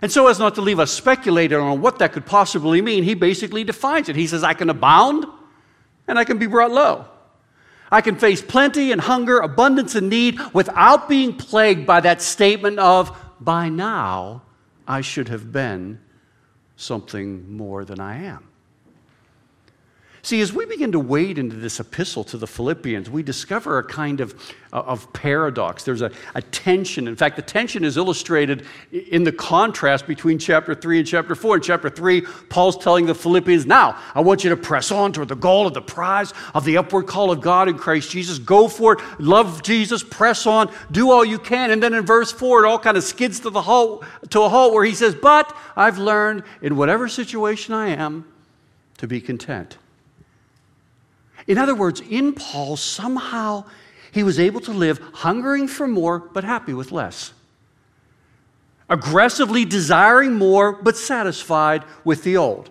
And 0.00 0.10
so, 0.10 0.26
as 0.28 0.38
not 0.38 0.54
to 0.54 0.62
leave 0.62 0.80
us 0.80 0.90
speculating 0.90 1.58
on 1.58 1.82
what 1.82 1.98
that 1.98 2.14
could 2.14 2.24
possibly 2.24 2.80
mean, 2.80 3.04
he 3.04 3.12
basically 3.12 3.62
defines 3.62 4.08
it. 4.08 4.16
He 4.16 4.26
says, 4.26 4.42
I 4.42 4.54
can 4.54 4.70
abound 4.70 5.26
and 6.10 6.18
I 6.18 6.24
can 6.24 6.38
be 6.38 6.46
brought 6.46 6.70
low. 6.70 7.06
I 7.90 8.02
can 8.02 8.16
face 8.16 8.42
plenty 8.42 8.92
and 8.92 9.00
hunger, 9.00 9.38
abundance 9.38 9.94
and 9.94 10.08
need 10.10 10.38
without 10.52 11.08
being 11.08 11.36
plagued 11.36 11.86
by 11.86 12.00
that 12.00 12.20
statement 12.20 12.78
of, 12.78 13.16
by 13.40 13.68
now 13.68 14.42
I 14.86 15.00
should 15.00 15.28
have 15.28 15.50
been 15.50 16.00
something 16.76 17.56
more 17.56 17.84
than 17.84 18.00
I 18.00 18.24
am. 18.24 18.49
See, 20.22 20.42
as 20.42 20.52
we 20.52 20.66
begin 20.66 20.92
to 20.92 21.00
wade 21.00 21.38
into 21.38 21.56
this 21.56 21.80
epistle 21.80 22.24
to 22.24 22.36
the 22.36 22.46
Philippians, 22.46 23.08
we 23.08 23.22
discover 23.22 23.78
a 23.78 23.84
kind 23.84 24.20
of, 24.20 24.34
uh, 24.70 24.80
of 24.80 25.10
paradox. 25.14 25.82
There's 25.82 26.02
a, 26.02 26.10
a 26.34 26.42
tension. 26.42 27.08
In 27.08 27.16
fact, 27.16 27.36
the 27.36 27.42
tension 27.42 27.84
is 27.84 27.96
illustrated 27.96 28.66
in 28.92 29.24
the 29.24 29.32
contrast 29.32 30.06
between 30.06 30.38
chapter 30.38 30.74
3 30.74 30.98
and 30.98 31.08
chapter 31.08 31.34
4. 31.34 31.56
In 31.56 31.62
chapter 31.62 31.88
3, 31.88 32.20
Paul's 32.50 32.76
telling 32.76 33.06
the 33.06 33.14
Philippians, 33.14 33.64
Now, 33.64 33.98
I 34.14 34.20
want 34.20 34.44
you 34.44 34.50
to 34.50 34.58
press 34.58 34.90
on 34.90 35.14
toward 35.14 35.28
the 35.28 35.36
goal 35.36 35.66
of 35.66 35.72
the 35.72 35.80
prize 35.80 36.34
of 36.54 36.66
the 36.66 36.76
upward 36.76 37.06
call 37.06 37.30
of 37.30 37.40
God 37.40 37.70
in 37.70 37.78
Christ 37.78 38.10
Jesus. 38.10 38.38
Go 38.38 38.68
for 38.68 38.94
it. 38.94 39.00
Love 39.18 39.62
Jesus. 39.62 40.02
Press 40.02 40.46
on. 40.46 40.70
Do 40.90 41.10
all 41.10 41.24
you 41.24 41.38
can. 41.38 41.70
And 41.70 41.82
then 41.82 41.94
in 41.94 42.04
verse 42.04 42.30
4, 42.30 42.64
it 42.64 42.68
all 42.68 42.78
kind 42.78 42.98
of 42.98 43.04
skids 43.04 43.40
to, 43.40 43.50
the 43.50 43.62
halt, 43.62 44.04
to 44.28 44.42
a 44.42 44.50
halt 44.50 44.74
where 44.74 44.84
he 44.84 44.94
says, 44.94 45.14
But 45.14 45.56
I've 45.76 45.96
learned 45.96 46.42
in 46.60 46.76
whatever 46.76 47.08
situation 47.08 47.72
I 47.72 47.88
am 47.88 48.26
to 48.98 49.06
be 49.06 49.22
content. 49.22 49.78
In 51.50 51.58
other 51.58 51.74
words, 51.74 52.00
in 52.00 52.32
Paul, 52.32 52.76
somehow 52.76 53.64
he 54.12 54.22
was 54.22 54.38
able 54.38 54.60
to 54.60 54.70
live 54.70 55.00
hungering 55.14 55.66
for 55.66 55.88
more, 55.88 56.20
but 56.20 56.44
happy 56.44 56.72
with 56.72 56.92
less. 56.92 57.32
Aggressively 58.88 59.64
desiring 59.64 60.34
more, 60.34 60.70
but 60.70 60.96
satisfied 60.96 61.82
with 62.04 62.22
the 62.22 62.36
old. 62.36 62.70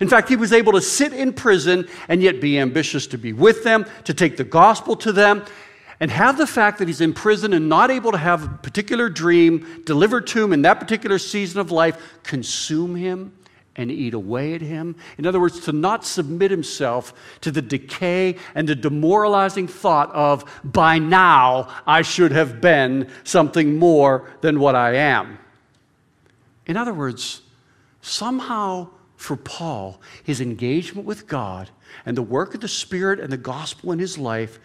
In 0.00 0.08
fact, 0.08 0.28
he 0.28 0.34
was 0.34 0.52
able 0.52 0.72
to 0.72 0.80
sit 0.80 1.12
in 1.12 1.32
prison 1.32 1.86
and 2.08 2.20
yet 2.20 2.40
be 2.40 2.58
ambitious 2.58 3.06
to 3.06 3.18
be 3.18 3.32
with 3.32 3.62
them, 3.62 3.86
to 4.02 4.12
take 4.12 4.36
the 4.36 4.42
gospel 4.42 4.96
to 4.96 5.12
them, 5.12 5.44
and 6.00 6.10
have 6.10 6.38
the 6.38 6.46
fact 6.48 6.80
that 6.80 6.88
he's 6.88 7.00
in 7.00 7.14
prison 7.14 7.52
and 7.52 7.68
not 7.68 7.92
able 7.92 8.10
to 8.10 8.18
have 8.18 8.44
a 8.46 8.48
particular 8.48 9.08
dream 9.08 9.84
delivered 9.86 10.26
to 10.26 10.42
him 10.42 10.52
in 10.52 10.62
that 10.62 10.80
particular 10.80 11.20
season 11.20 11.60
of 11.60 11.70
life 11.70 11.96
consume 12.24 12.96
him 12.96 13.32
and 13.76 13.90
eat 13.90 14.14
away 14.14 14.54
at 14.54 14.62
him. 14.62 14.96
In 15.18 15.26
other 15.26 15.40
words, 15.40 15.60
to 15.60 15.72
not 15.72 16.04
submit 16.04 16.50
himself 16.50 17.12
to 17.42 17.50
the 17.50 17.62
decay 17.62 18.36
and 18.54 18.68
the 18.68 18.74
demoralizing 18.74 19.68
thought 19.68 20.10
of, 20.12 20.44
by 20.64 20.98
now, 20.98 21.68
I 21.86 22.02
should 22.02 22.32
have 22.32 22.60
been 22.60 23.10
something 23.24 23.78
more 23.78 24.30
than 24.40 24.58
what 24.60 24.74
I 24.74 24.94
am. 24.94 25.38
In 26.66 26.76
other 26.76 26.94
words, 26.94 27.42
somehow 28.00 28.88
for 29.16 29.36
Paul, 29.36 30.00
his 30.24 30.40
engagement 30.40 31.06
with 31.06 31.26
God 31.26 31.70
and 32.04 32.16
the 32.16 32.22
work 32.22 32.54
of 32.54 32.60
the 32.60 32.68
Spirit 32.68 33.20
and 33.20 33.32
the 33.32 33.36
gospel 33.36 33.92
in 33.92 33.98
his 33.98 34.18
life, 34.18 34.58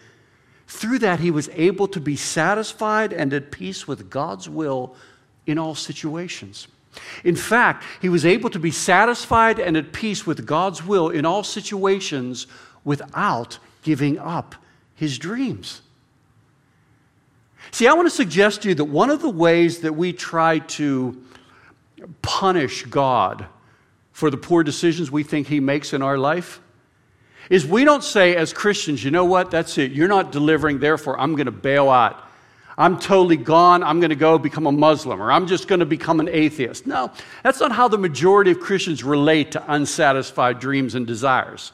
through 0.66 0.98
that 1.00 1.20
he 1.20 1.30
was 1.30 1.50
able 1.52 1.86
to 1.88 2.00
be 2.00 2.16
satisfied 2.16 3.12
and 3.12 3.32
at 3.32 3.50
peace 3.50 3.86
with 3.86 4.08
God's 4.08 4.48
will 4.48 4.94
in 5.46 5.58
all 5.58 5.74
situations. 5.74 6.68
In 7.24 7.36
fact, 7.36 7.84
he 8.00 8.08
was 8.08 8.26
able 8.26 8.50
to 8.50 8.58
be 8.58 8.70
satisfied 8.70 9.58
and 9.58 9.76
at 9.76 9.92
peace 9.92 10.26
with 10.26 10.46
God's 10.46 10.84
will 10.84 11.08
in 11.08 11.24
all 11.24 11.42
situations 11.42 12.46
without 12.84 13.58
giving 13.82 14.18
up 14.18 14.54
his 14.94 15.18
dreams. 15.18 15.82
See, 17.70 17.86
I 17.86 17.94
want 17.94 18.06
to 18.06 18.14
suggest 18.14 18.62
to 18.62 18.68
you 18.68 18.74
that 18.74 18.84
one 18.84 19.08
of 19.08 19.22
the 19.22 19.30
ways 19.30 19.80
that 19.80 19.94
we 19.94 20.12
try 20.12 20.58
to 20.58 21.22
punish 22.20 22.84
God 22.84 23.46
for 24.12 24.30
the 24.30 24.36
poor 24.36 24.62
decisions 24.62 25.10
we 25.10 25.22
think 25.22 25.46
he 25.46 25.60
makes 25.60 25.92
in 25.92 26.02
our 26.02 26.18
life 26.18 26.60
is 27.48 27.66
we 27.66 27.84
don't 27.84 28.04
say 28.04 28.36
as 28.36 28.52
Christians, 28.52 29.02
you 29.02 29.10
know 29.10 29.24
what, 29.24 29.50
that's 29.50 29.78
it, 29.78 29.92
you're 29.92 30.08
not 30.08 30.32
delivering, 30.32 30.78
therefore 30.78 31.18
I'm 31.18 31.34
going 31.34 31.46
to 31.46 31.52
bail 31.52 31.88
out. 31.88 32.28
I'm 32.78 32.98
totally 32.98 33.36
gone. 33.36 33.82
I'm 33.82 34.00
going 34.00 34.10
to 34.10 34.16
go 34.16 34.38
become 34.38 34.66
a 34.66 34.72
Muslim, 34.72 35.20
or 35.20 35.30
I'm 35.30 35.46
just 35.46 35.68
going 35.68 35.80
to 35.80 35.86
become 35.86 36.20
an 36.20 36.28
atheist. 36.28 36.86
No, 36.86 37.10
that's 37.42 37.60
not 37.60 37.72
how 37.72 37.88
the 37.88 37.98
majority 37.98 38.50
of 38.50 38.60
Christians 38.60 39.04
relate 39.04 39.52
to 39.52 39.72
unsatisfied 39.72 40.58
dreams 40.58 40.94
and 40.94 41.06
desires. 41.06 41.72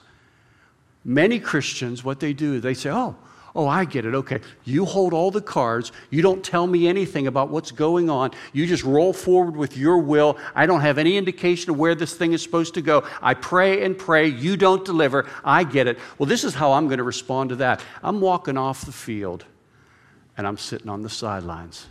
Many 1.04 1.38
Christians, 1.38 2.02
what 2.02 2.20
they 2.20 2.32
do, 2.32 2.60
they 2.60 2.74
say, 2.74 2.90
Oh, 2.90 3.16
oh, 3.54 3.66
I 3.66 3.84
get 3.84 4.04
it. 4.04 4.14
Okay, 4.14 4.40
you 4.64 4.84
hold 4.84 5.12
all 5.12 5.30
the 5.30 5.40
cards. 5.40 5.92
You 6.10 6.20
don't 6.20 6.44
tell 6.44 6.66
me 6.66 6.88
anything 6.88 7.26
about 7.26 7.48
what's 7.48 7.70
going 7.70 8.10
on. 8.10 8.32
You 8.52 8.66
just 8.66 8.84
roll 8.84 9.12
forward 9.12 9.56
with 9.56 9.76
your 9.76 9.98
will. 9.98 10.36
I 10.54 10.66
don't 10.66 10.80
have 10.80 10.98
any 10.98 11.16
indication 11.16 11.70
of 11.70 11.78
where 11.78 11.94
this 11.94 12.14
thing 12.14 12.32
is 12.32 12.42
supposed 12.42 12.74
to 12.74 12.82
go. 12.82 13.06
I 13.22 13.34
pray 13.34 13.84
and 13.84 13.96
pray. 13.96 14.26
You 14.28 14.56
don't 14.56 14.84
deliver. 14.84 15.26
I 15.44 15.64
get 15.64 15.86
it. 15.86 15.98
Well, 16.18 16.28
this 16.28 16.44
is 16.44 16.54
how 16.54 16.72
I'm 16.72 16.86
going 16.88 16.98
to 16.98 17.04
respond 17.04 17.50
to 17.50 17.56
that. 17.56 17.82
I'm 18.02 18.20
walking 18.20 18.56
off 18.56 18.84
the 18.84 18.92
field 18.92 19.44
and 20.38 20.46
I'm 20.46 20.56
sitting 20.56 20.88
on 20.88 21.02
the 21.02 21.10
sidelines. 21.10 21.86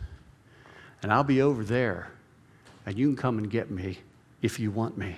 And 1.03 1.13
I'll 1.13 1.23
be 1.23 1.43
over 1.43 1.63
there, 1.63 2.09
and 2.87 2.97
you 2.97 3.05
can 3.07 3.15
come 3.15 3.37
and 3.37 3.51
get 3.51 3.69
me 3.69 3.99
if 4.41 4.59
you 4.59 4.71
want 4.71 4.97
me. 4.97 5.17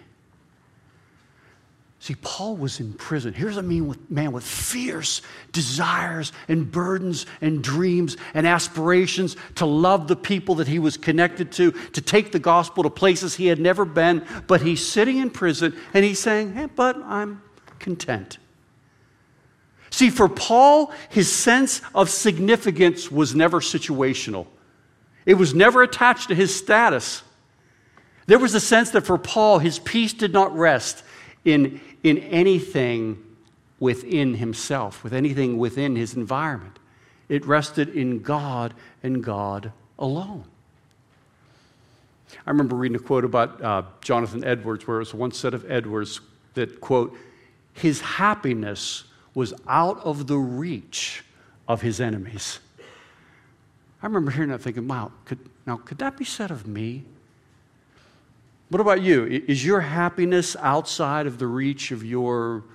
See, 2.01 2.15
Paul 2.15 2.55
was 2.55 2.79
in 2.79 2.93
prison. 2.93 3.33
Here's 3.33 3.57
a 3.57 3.61
man 3.61 4.31
with 4.31 4.45
fierce 4.45 5.21
desires 5.51 6.31
and 6.47 6.71
burdens 6.71 7.25
and 7.41 7.61
dreams 7.61 8.15
and 8.33 8.47
aspirations 8.47 9.35
to 9.55 9.65
love 9.65 10.07
the 10.07 10.15
people 10.15 10.55
that 10.55 10.67
he 10.67 10.79
was 10.79 10.95
connected 10.95 11.51
to, 11.53 11.71
to 11.71 12.01
take 12.01 12.31
the 12.31 12.39
gospel 12.39 12.83
to 12.83 12.89
places 12.89 13.35
he 13.35 13.47
had 13.47 13.59
never 13.59 13.83
been. 13.83 14.25
But 14.47 14.61
he's 14.61 14.85
sitting 14.85 15.17
in 15.17 15.29
prison 15.29 15.75
and 15.93 16.05
he's 16.05 16.19
saying, 16.19 16.53
hey, 16.53 16.67
But 16.73 16.95
I'm 16.97 17.41
content. 17.79 18.37
See, 19.89 20.09
for 20.09 20.29
Paul, 20.29 20.93
his 21.09 21.31
sense 21.31 21.81
of 21.95 22.09
significance 22.09 23.11
was 23.11 23.35
never 23.35 23.59
situational, 23.59 24.47
it 25.25 25.35
was 25.35 25.53
never 25.53 25.83
attached 25.83 26.29
to 26.29 26.35
his 26.35 26.55
status. 26.55 27.23
There 28.25 28.39
was 28.39 28.53
a 28.53 28.59
sense 28.59 28.91
that 28.91 29.07
for 29.07 29.17
Paul, 29.17 29.57
his 29.57 29.79
peace 29.79 30.13
did 30.13 30.33
not 30.33 30.55
rest 30.55 31.03
in, 31.43 31.81
in 32.03 32.19
anything 32.19 33.17
within 33.79 34.35
himself, 34.35 35.03
with 35.03 35.13
anything 35.13 35.57
within 35.57 35.95
his 35.95 36.13
environment. 36.13 36.77
It 37.27 37.45
rested 37.45 37.89
in 37.89 38.19
God 38.19 38.75
and 39.01 39.23
God 39.23 39.71
alone. 39.97 40.43
I 42.45 42.51
remember 42.51 42.75
reading 42.75 42.97
a 42.97 42.99
quote 42.99 43.25
about 43.25 43.61
uh, 43.61 43.83
Jonathan 44.01 44.43
Edwards, 44.43 44.87
where 44.87 44.97
it 44.97 44.99
was 44.99 45.13
one 45.13 45.31
set 45.31 45.53
of 45.53 45.69
Edwards 45.69 46.21
that, 46.53 46.79
quote, 46.79 47.17
his 47.73 48.01
happiness 48.01 49.05
was 49.39 49.53
out 49.69 49.97
of 50.03 50.27
the 50.27 50.37
reach 50.37 51.23
of 51.65 51.81
his 51.81 52.01
enemies. 52.01 52.59
I 54.03 54.05
remember 54.05 54.31
hearing 54.31 54.49
that 54.49 54.59
thinking, 54.59 54.85
wow, 54.85 55.13
could, 55.23 55.39
now 55.65 55.77
could 55.77 55.97
that 55.99 56.17
be 56.17 56.25
said 56.25 56.51
of 56.51 56.67
me? 56.67 57.05
What 58.67 58.81
about 58.81 59.01
you? 59.01 59.23
Is 59.23 59.65
your 59.65 59.79
happiness 59.79 60.57
outside 60.59 61.25
of 61.25 61.39
the 61.39 61.47
reach 61.47 61.91
of 61.91 62.03
your 62.03 62.65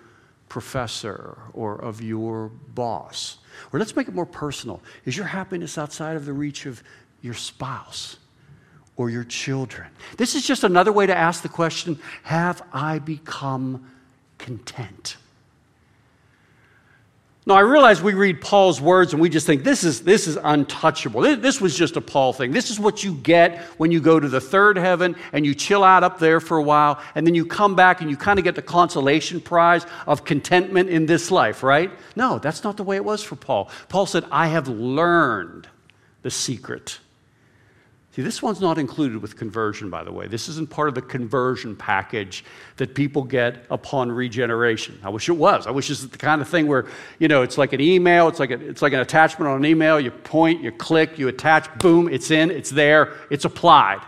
professor 0.48 1.36
or 1.52 1.74
of 1.74 2.00
your 2.00 2.48
boss? 2.74 3.36
Or 3.70 3.78
let's 3.78 3.94
make 3.94 4.08
it 4.08 4.14
more 4.14 4.24
personal. 4.24 4.80
Is 5.04 5.18
your 5.18 5.26
happiness 5.26 5.76
outside 5.76 6.16
of 6.16 6.24
the 6.24 6.32
reach 6.32 6.64
of 6.64 6.82
your 7.20 7.34
spouse 7.34 8.16
or 8.96 9.10
your 9.10 9.24
children? 9.24 9.88
This 10.16 10.34
is 10.34 10.46
just 10.46 10.64
another 10.64 10.94
way 10.94 11.04
to 11.04 11.14
ask 11.14 11.42
the 11.42 11.50
question 11.50 11.98
Have 12.22 12.62
I 12.72 13.00
become 13.00 13.90
content? 14.38 15.18
Now, 17.46 17.56
I 17.56 17.60
realize 17.60 18.00
we 18.00 18.14
read 18.14 18.40
Paul's 18.40 18.80
words 18.80 19.12
and 19.12 19.20
we 19.20 19.28
just 19.28 19.46
think 19.46 19.64
this 19.64 19.84
is, 19.84 20.00
this 20.00 20.26
is 20.26 20.38
untouchable. 20.42 21.20
This 21.20 21.60
was 21.60 21.76
just 21.76 21.96
a 21.96 22.00
Paul 22.00 22.32
thing. 22.32 22.52
This 22.52 22.70
is 22.70 22.80
what 22.80 23.04
you 23.04 23.14
get 23.16 23.60
when 23.76 23.92
you 23.92 24.00
go 24.00 24.18
to 24.18 24.28
the 24.28 24.40
third 24.40 24.78
heaven 24.78 25.14
and 25.34 25.44
you 25.44 25.54
chill 25.54 25.84
out 25.84 26.02
up 26.02 26.18
there 26.18 26.40
for 26.40 26.56
a 26.56 26.62
while, 26.62 26.98
and 27.14 27.26
then 27.26 27.34
you 27.34 27.44
come 27.44 27.74
back 27.76 28.00
and 28.00 28.08
you 28.08 28.16
kind 28.16 28.38
of 28.38 28.46
get 28.46 28.54
the 28.54 28.62
consolation 28.62 29.42
prize 29.42 29.84
of 30.06 30.24
contentment 30.24 30.88
in 30.88 31.04
this 31.04 31.30
life, 31.30 31.62
right? 31.62 31.90
No, 32.16 32.38
that's 32.38 32.64
not 32.64 32.78
the 32.78 32.82
way 32.82 32.96
it 32.96 33.04
was 33.04 33.22
for 33.22 33.36
Paul. 33.36 33.68
Paul 33.90 34.06
said, 34.06 34.24
I 34.30 34.46
have 34.46 34.68
learned 34.68 35.68
the 36.22 36.30
secret 36.30 36.98
See, 38.14 38.22
this 38.22 38.40
one's 38.40 38.60
not 38.60 38.78
included 38.78 39.20
with 39.20 39.36
conversion, 39.36 39.90
by 39.90 40.04
the 40.04 40.12
way. 40.12 40.28
This 40.28 40.48
isn't 40.48 40.70
part 40.70 40.88
of 40.88 40.94
the 40.94 41.02
conversion 41.02 41.74
package 41.74 42.44
that 42.76 42.94
people 42.94 43.24
get 43.24 43.66
upon 43.70 44.12
regeneration. 44.12 45.00
I 45.02 45.08
wish 45.08 45.28
it 45.28 45.32
was. 45.32 45.66
I 45.66 45.72
wish 45.72 45.90
it's 45.90 46.06
the 46.06 46.16
kind 46.16 46.40
of 46.40 46.48
thing 46.48 46.68
where, 46.68 46.86
you 47.18 47.26
know, 47.26 47.42
it's 47.42 47.58
like 47.58 47.72
an 47.72 47.80
email, 47.80 48.28
it's 48.28 48.38
like, 48.38 48.52
a, 48.52 48.68
it's 48.68 48.82
like 48.82 48.92
an 48.92 49.00
attachment 49.00 49.50
on 49.50 49.56
an 49.56 49.64
email. 49.64 49.98
You 49.98 50.12
point, 50.12 50.62
you 50.62 50.70
click, 50.70 51.18
you 51.18 51.26
attach, 51.26 51.76
boom, 51.80 52.08
it's 52.08 52.30
in, 52.30 52.52
it's 52.52 52.70
there, 52.70 53.14
it's 53.30 53.44
applied. 53.44 54.00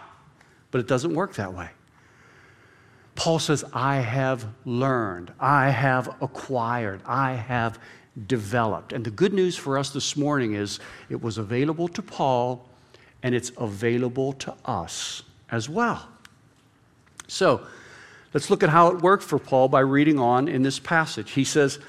But 0.70 0.82
it 0.82 0.86
doesn't 0.86 1.12
work 1.12 1.34
that 1.34 1.52
way. 1.52 1.70
Paul 3.16 3.40
says, 3.40 3.64
I 3.72 3.96
have 3.96 4.46
learned, 4.64 5.32
I 5.40 5.70
have 5.70 6.14
acquired, 6.20 7.00
I 7.04 7.32
have 7.32 7.80
developed. 8.28 8.92
And 8.92 9.04
the 9.04 9.10
good 9.10 9.32
news 9.32 9.56
for 9.56 9.76
us 9.76 9.90
this 9.90 10.16
morning 10.16 10.54
is 10.54 10.78
it 11.10 11.20
was 11.20 11.38
available 11.38 11.88
to 11.88 12.02
Paul 12.02 12.68
and 13.26 13.34
it's 13.34 13.50
available 13.58 14.34
to 14.34 14.54
us 14.64 15.24
as 15.50 15.68
well. 15.68 16.06
So, 17.26 17.66
let's 18.32 18.50
look 18.50 18.62
at 18.62 18.68
how 18.68 18.86
it 18.92 19.02
worked 19.02 19.24
for 19.24 19.36
Paul 19.36 19.66
by 19.66 19.80
reading 19.80 20.20
on 20.20 20.46
in 20.46 20.62
this 20.62 20.78
passage. 20.78 21.32
He 21.32 21.42
says, 21.42 21.80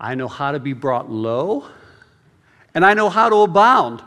I 0.00 0.16
know 0.16 0.26
how 0.26 0.50
to 0.50 0.58
be 0.58 0.72
brought 0.72 1.08
low, 1.08 1.66
and 2.74 2.84
I 2.84 2.94
know 2.94 3.08
how 3.08 3.28
to 3.28 3.36
abound. 3.36 4.02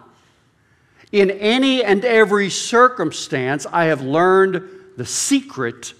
In 1.13 1.32
any 1.32 1.82
and 1.82 2.03
every 2.03 2.50
circumstance, 2.50 3.65
I 3.72 3.86
have 3.86 4.01
learned 4.01 4.62
the 4.98 5.05
secret 5.05 5.94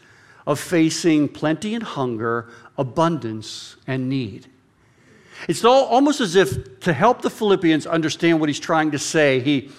of 0.46 0.60
facing 0.60 1.30
plenty 1.30 1.74
and 1.74 1.86
hunger, 1.86 2.50
abundance 2.78 3.78
and 3.88 4.10
need. 4.10 4.48
It's 5.48 5.64
all, 5.64 5.86
almost 5.86 6.20
as 6.20 6.36
if 6.36 6.82
to 6.82 6.92
help 6.92 7.22
the 7.22 7.30
Philippians 7.30 7.88
understand 7.88 8.42
what 8.42 8.50
he's 8.50 8.60
trying 8.60 8.92
to 8.92 9.00
say, 9.00 9.40
he, 9.40 9.72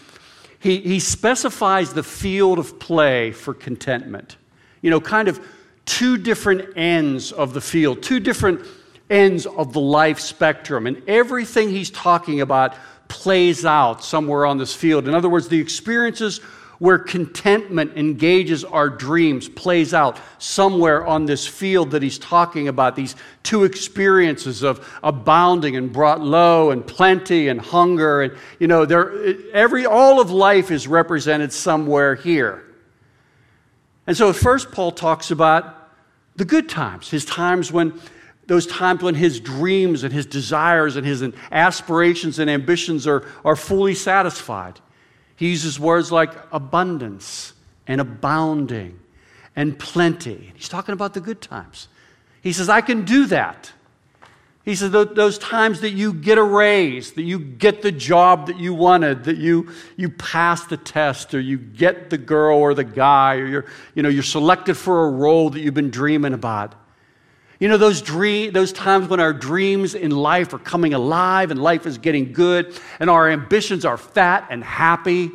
he, 0.67 0.81
he 0.81 1.01
specifies 1.01 1.93
the 1.93 2.03
field 2.03 2.59
of 2.59 2.79
play 2.79 3.31
for 3.31 3.55
contentment. 3.55 4.37
You 4.83 4.91
know, 4.91 5.01
kind 5.01 5.29
of 5.29 5.41
two 5.85 6.19
different 6.19 6.77
ends 6.77 7.31
of 7.31 7.55
the 7.55 7.61
field, 7.61 8.03
two 8.03 8.19
different 8.19 8.61
ends 9.09 9.47
of 9.47 9.73
the 9.73 9.81
life 9.81 10.19
spectrum. 10.19 10.87
And 10.87 11.01
everything 11.09 11.69
he's 11.69 11.91
talking 11.91 12.41
about 12.41 12.75
plays 13.09 13.65
out 13.65 14.03
somewhere 14.03 14.45
on 14.45 14.59
this 14.59 14.75
field. 14.75 15.07
In 15.07 15.15
other 15.15 15.29
words, 15.29 15.49
the 15.49 15.61
experiences 15.61 16.41
where 16.79 16.99
contentment 16.99 17.97
engages 17.97 18.65
our 18.65 18.89
dreams 18.89 19.49
plays 19.49 19.95
out 19.95 20.19
somewhere 20.39 21.07
on 21.07 21.27
this 21.27 21.47
field 21.47 21.91
that 21.93 22.03
he's 22.03 22.19
talking 22.19 22.69
about 22.69 22.97
these 22.97 23.17
two 23.43 23.65
experiences 23.65 24.63
of 24.63 24.87
abounding 25.03 25.77
and 25.77 25.93
brought 25.93 26.21
low 26.21 26.71
and 26.71 26.87
plenty 26.87 27.49
and 27.49 27.61
hunger 27.61 28.23
and 28.23 28.35
you 28.59 28.67
know 28.67 28.85
there 28.85 29.13
every 29.53 29.87
all 29.87 30.21
of 30.21 30.31
life 30.31 30.71
is 30.71 30.87
represented 30.87 31.53
somewhere 31.53 32.15
here 32.15 32.63
and 34.07 34.17
so 34.17 34.31
at 34.31 34.37
first 34.37 34.71
paul 34.71 34.93
talks 34.93 35.31
about 35.31 35.91
the 36.37 36.45
good 36.45 36.69
times 36.69 37.09
his 37.09 37.25
times 37.25 37.73
when 37.73 37.99
those 38.47 38.67
times 38.67 39.03
when 39.03 39.15
his 39.15 39.41
dreams 39.41 40.05
and 40.05 40.13
his 40.13 40.27
desires 40.27 40.97
and 40.97 41.07
his 41.07 41.25
aspirations 41.51 42.39
and 42.39 42.49
ambitions 42.49 43.07
are, 43.07 43.27
are 43.45 43.57
fully 43.57 43.95
satisfied. 43.95 44.81
He 45.37 45.51
uses 45.51 45.79
words 45.79 46.11
like 46.11 46.33
abundance 46.51 47.53
and 47.87 48.01
abounding 48.01 48.99
and 49.55 49.79
plenty. 49.79 50.53
He's 50.55 50.69
talking 50.69 50.93
about 50.93 51.15
the 51.15 51.21
good 51.21 51.41
times. 51.41 51.89
He 52.43 52.53
says, 52.53 52.69
I 52.69 52.81
can 52.81 53.05
do 53.05 53.27
that. 53.27 53.73
He 54.65 54.75
says, 54.75 54.91
those 54.91 55.39
times 55.39 55.81
that 55.83 55.93
you 55.93 56.13
get 56.13 56.39
a 56.39 56.43
raise, 56.43 57.13
that 57.13 57.23
you 57.23 57.39
get 57.39 57.83
the 57.83 57.93
job 57.93 58.49
that 58.49 58.57
you 58.57 58.75
wanted, 58.75 59.23
that 59.25 59.37
you, 59.37 59.71
you 59.97 60.09
pass 60.09 60.67
the 60.67 60.77
test, 60.77 61.35
or 61.35 61.41
you 61.41 61.57
get 61.57 62.11
the 62.11 62.19
girl 62.19 62.59
or 62.59 62.75
the 62.75 62.83
guy, 62.83 63.37
or 63.37 63.47
you're, 63.47 63.65
you 63.95 64.03
know, 64.03 64.09
you're 64.09 64.25
selected 64.25 64.75
for 64.75 65.07
a 65.07 65.11
role 65.11 65.51
that 65.51 65.61
you've 65.61 65.75
been 65.75 65.91
dreaming 65.91 66.33
about. 66.33 66.75
You 67.59 67.69
know, 67.69 67.79
those, 67.79 68.03
dream, 68.03 68.53
those 68.53 68.73
times 68.73 69.09
when 69.09 69.21
our 69.21 69.33
dreams 69.33 69.95
in 69.95 70.11
life 70.11 70.53
are 70.53 70.59
coming 70.59 70.93
alive 70.93 71.51
and 71.51 71.63
life 71.63 71.87
is 71.87 71.97
getting 71.99 72.33
good 72.33 72.79
and 73.01 73.09
our 73.09 73.31
ambitions 73.31 73.85
are 73.85 73.97
fat 73.97 74.47
and 74.51 74.63
happy. 74.63 75.31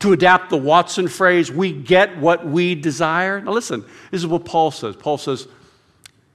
To 0.00 0.12
adapt 0.12 0.48
the 0.48 0.56
Watson 0.56 1.08
phrase, 1.08 1.52
we 1.52 1.72
get 1.72 2.16
what 2.16 2.46
we 2.46 2.74
desire. 2.74 3.38
Now, 3.38 3.50
listen, 3.50 3.84
this 4.10 4.22
is 4.22 4.26
what 4.26 4.46
Paul 4.46 4.70
says. 4.70 4.96
Paul 4.96 5.18
says, 5.18 5.46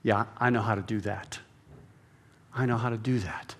Yeah, 0.03 0.25
I 0.37 0.51
know 0.51 0.61
how 0.61 0.75
to 0.75 0.83
do 0.83 0.99
that. 1.01 1.39
I 2.53 2.67
know 2.67 2.77
how 2.77 2.89
to 2.89 2.97
do 2.97 3.17
that. 3.19 3.55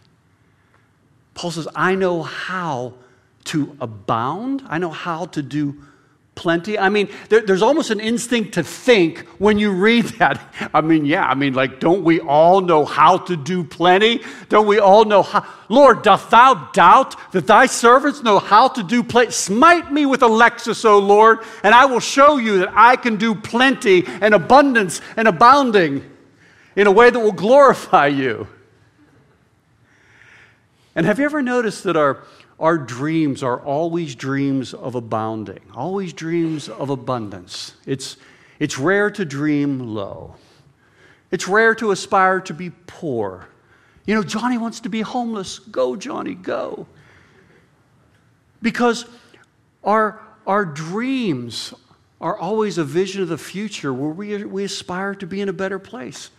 Paul 1.34 1.50
says, 1.50 1.68
I 1.76 1.96
know 1.96 2.22
how 2.22 2.94
to 3.46 3.76
abound, 3.82 4.64
I 4.68 4.78
know 4.78 4.90
how 4.90 5.26
to 5.28 5.42
do 5.42 5.84
plenty. 6.36 6.78
I 6.78 6.90
mean, 6.90 7.10
there, 7.30 7.42
there's 7.42 7.62
almost 7.62 7.90
an 7.90 8.00
instinct 8.00 8.54
to 8.56 8.64
think 8.64 9.20
when 9.40 9.58
you 9.58 9.72
read 9.72 10.06
that. 10.20 10.54
I 10.74 10.82
mean, 10.82 11.06
yeah, 11.06 11.26
I 11.26 11.34
mean, 11.34 11.54
like, 11.54 11.80
don't 11.80 12.04
we 12.04 12.20
all 12.20 12.62
know 12.62 12.86
how 12.86 13.18
to 13.18 13.36
do 13.36 13.64
plenty? 13.64 14.22
Don't 14.50 14.68
we 14.68 14.80
all 14.80 15.06
know 15.06 15.24
how? 15.24 15.46
Lord, 15.70 16.04
doth 16.04 16.30
thou 16.30 16.70
doubt 16.74 17.16
that 17.32 17.48
thy 17.48 17.66
servants 17.66 18.22
know 18.22 18.40
how 18.40 18.68
to 18.68 18.84
do 18.84 19.02
plenty? 19.02 19.32
Smite 19.32 19.92
me 19.92 20.06
with 20.06 20.22
a 20.22 20.28
Lexus, 20.28 20.86
O 20.86 21.00
Lord, 21.00 21.40
and 21.64 21.74
I 21.74 21.86
will 21.86 22.00
show 22.00 22.38
you 22.38 22.60
that 22.60 22.72
I 22.76 22.96
can 22.96 23.16
do 23.16 23.34
plenty 23.34 24.06
and 24.06 24.34
abundance 24.34 25.02
and 25.18 25.28
abounding 25.28 26.04
in 26.76 26.88
a 26.88 26.92
way 26.92 27.10
that 27.10 27.20
will 27.20 27.32
glorify 27.32 28.08
you. 28.08 28.48
And 30.96 31.06
have 31.06 31.20
you 31.20 31.26
ever 31.26 31.42
noticed 31.42 31.84
that 31.84 31.98
our 31.98 32.24
our 32.60 32.78
dreams 32.78 33.44
are 33.44 33.60
always 33.60 34.16
dreams 34.16 34.74
of 34.74 34.96
abounding, 34.96 35.60
always 35.74 36.14
dreams 36.14 36.70
of 36.70 36.90
abundance. 36.90 37.74
It's, 37.86 38.18
it's 38.60 38.80
rare 38.80 39.12
to 39.12 39.26
dream 39.26 39.80
low. 39.80 40.36
It's 41.32 41.48
rare 41.48 41.76
to 41.76 41.92
aspire 41.92 42.40
to 42.42 42.54
be 42.54 42.72
poor. 42.88 43.48
You 44.06 44.16
know, 44.16 44.24
Johnny 44.24 44.58
wants 44.58 44.80
to 44.82 44.90
be 44.90 45.02
homeless. 45.02 45.60
Go, 45.60 45.96
Johnny, 45.96 46.36
go. 46.36 46.88
Because 48.62 49.06
our, 49.84 50.22
our 50.48 50.64
dreams 50.64 51.74
are 52.22 52.38
always 52.38 52.78
a 52.78 52.84
vision 52.84 53.22
of 53.22 53.28
the 53.28 53.38
future 53.38 53.94
where 53.94 54.12
we, 54.12 54.46
we 54.46 54.64
aspire 54.64 55.14
to 55.16 55.28
be 55.28 55.42
in 55.42 55.50
a 55.50 55.54
better 55.54 55.80
place, 55.80 56.30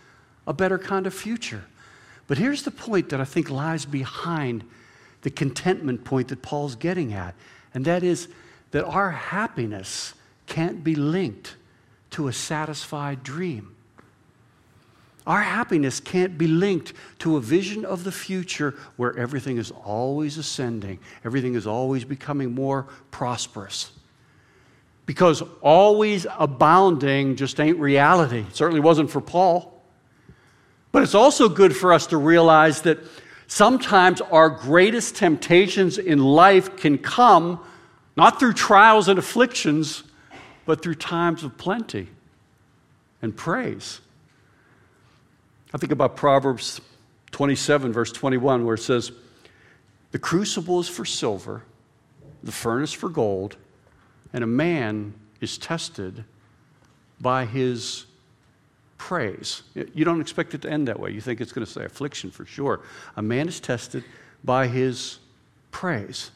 a 0.47 0.53
better 0.53 0.79
kind 0.79 1.05
of 1.05 1.13
future. 1.13 1.63
But 2.25 2.39
here's 2.39 2.63
the 2.63 2.71
point 2.71 3.09
that 3.09 3.21
I 3.21 3.25
think 3.25 3.51
lies 3.51 3.85
behind 3.85 4.63
the 5.27 5.31
contentment 5.31 6.05
point 6.05 6.29
that 6.29 6.41
Paul's 6.41 6.77
getting 6.77 7.11
at, 7.11 7.35
and 7.73 7.83
that 7.83 8.01
is 8.01 8.29
that 8.71 8.85
our 8.85 9.11
happiness 9.11 10.13
can't 10.45 10.85
be 10.85 10.95
linked 10.95 11.57
to 12.11 12.29
a 12.29 12.33
satisfied 12.33 13.23
dream. 13.23 13.75
Our 15.25 15.41
happiness 15.41 15.99
can't 15.99 16.37
be 16.37 16.47
linked 16.47 16.93
to 17.19 17.35
a 17.35 17.41
vision 17.41 17.83
of 17.83 18.05
the 18.05 18.11
future 18.13 18.73
where 18.95 19.17
everything 19.17 19.57
is 19.57 19.69
always 19.69 20.37
ascending, 20.37 20.97
everything 21.25 21.55
is 21.55 21.67
always 21.67 22.05
becoming 22.05 22.55
more 22.55 22.87
prosperous. 23.11 23.91
Because 25.05 25.43
always 25.59 26.25
abounding 26.39 27.35
just 27.35 27.59
ain't 27.59 27.79
reality. 27.79 28.45
It 28.47 28.55
certainly 28.55 28.79
wasn't 28.79 29.11
for 29.11 29.19
Paul. 29.19 29.83
But 30.93 31.03
it's 31.03 31.15
also 31.15 31.49
good 31.49 31.75
for 31.75 31.91
us 31.91 32.07
to 32.07 32.17
realize 32.17 32.83
that 32.83 32.99
Sometimes 33.47 34.19
our 34.19 34.49
greatest 34.49 35.15
temptations 35.15 35.97
in 35.97 36.19
life 36.19 36.75
can 36.77 36.97
come 36.97 37.63
not 38.17 38.39
through 38.39 38.53
trials 38.53 39.07
and 39.07 39.17
afflictions, 39.17 40.03
but 40.65 40.81
through 40.81 40.95
times 40.95 41.43
of 41.43 41.57
plenty 41.57 42.07
and 43.21 43.35
praise. 43.35 44.01
I 45.73 45.77
think 45.77 45.91
about 45.91 46.15
Proverbs 46.15 46.81
27, 47.31 47.93
verse 47.93 48.11
21, 48.11 48.65
where 48.65 48.75
it 48.75 48.81
says, 48.81 49.11
The 50.11 50.19
crucible 50.19 50.79
is 50.79 50.89
for 50.89 51.05
silver, 51.05 51.63
the 52.43 52.51
furnace 52.51 52.93
for 52.93 53.09
gold, 53.09 53.55
and 54.33 54.43
a 54.43 54.47
man 54.47 55.13
is 55.39 55.57
tested 55.57 56.25
by 57.21 57.45
his 57.45 58.05
praise. 58.97 59.63
You 59.93 60.05
don't 60.05 60.21
expect 60.21 60.53
it 60.53 60.61
to 60.63 60.69
end 60.69 60.87
that 60.87 60.99
way. 60.99 61.11
You 61.11 61.21
think 61.21 61.41
it's 61.41 61.51
going 61.51 61.65
to 61.65 61.71
say 61.71 61.85
affliction 61.85 62.31
for 62.31 62.45
sure. 62.45 62.81
A 63.15 63.21
man 63.21 63.47
is 63.47 63.59
tested 63.59 64.03
by 64.43 64.67
his 64.67 65.19
praise. 65.71 66.31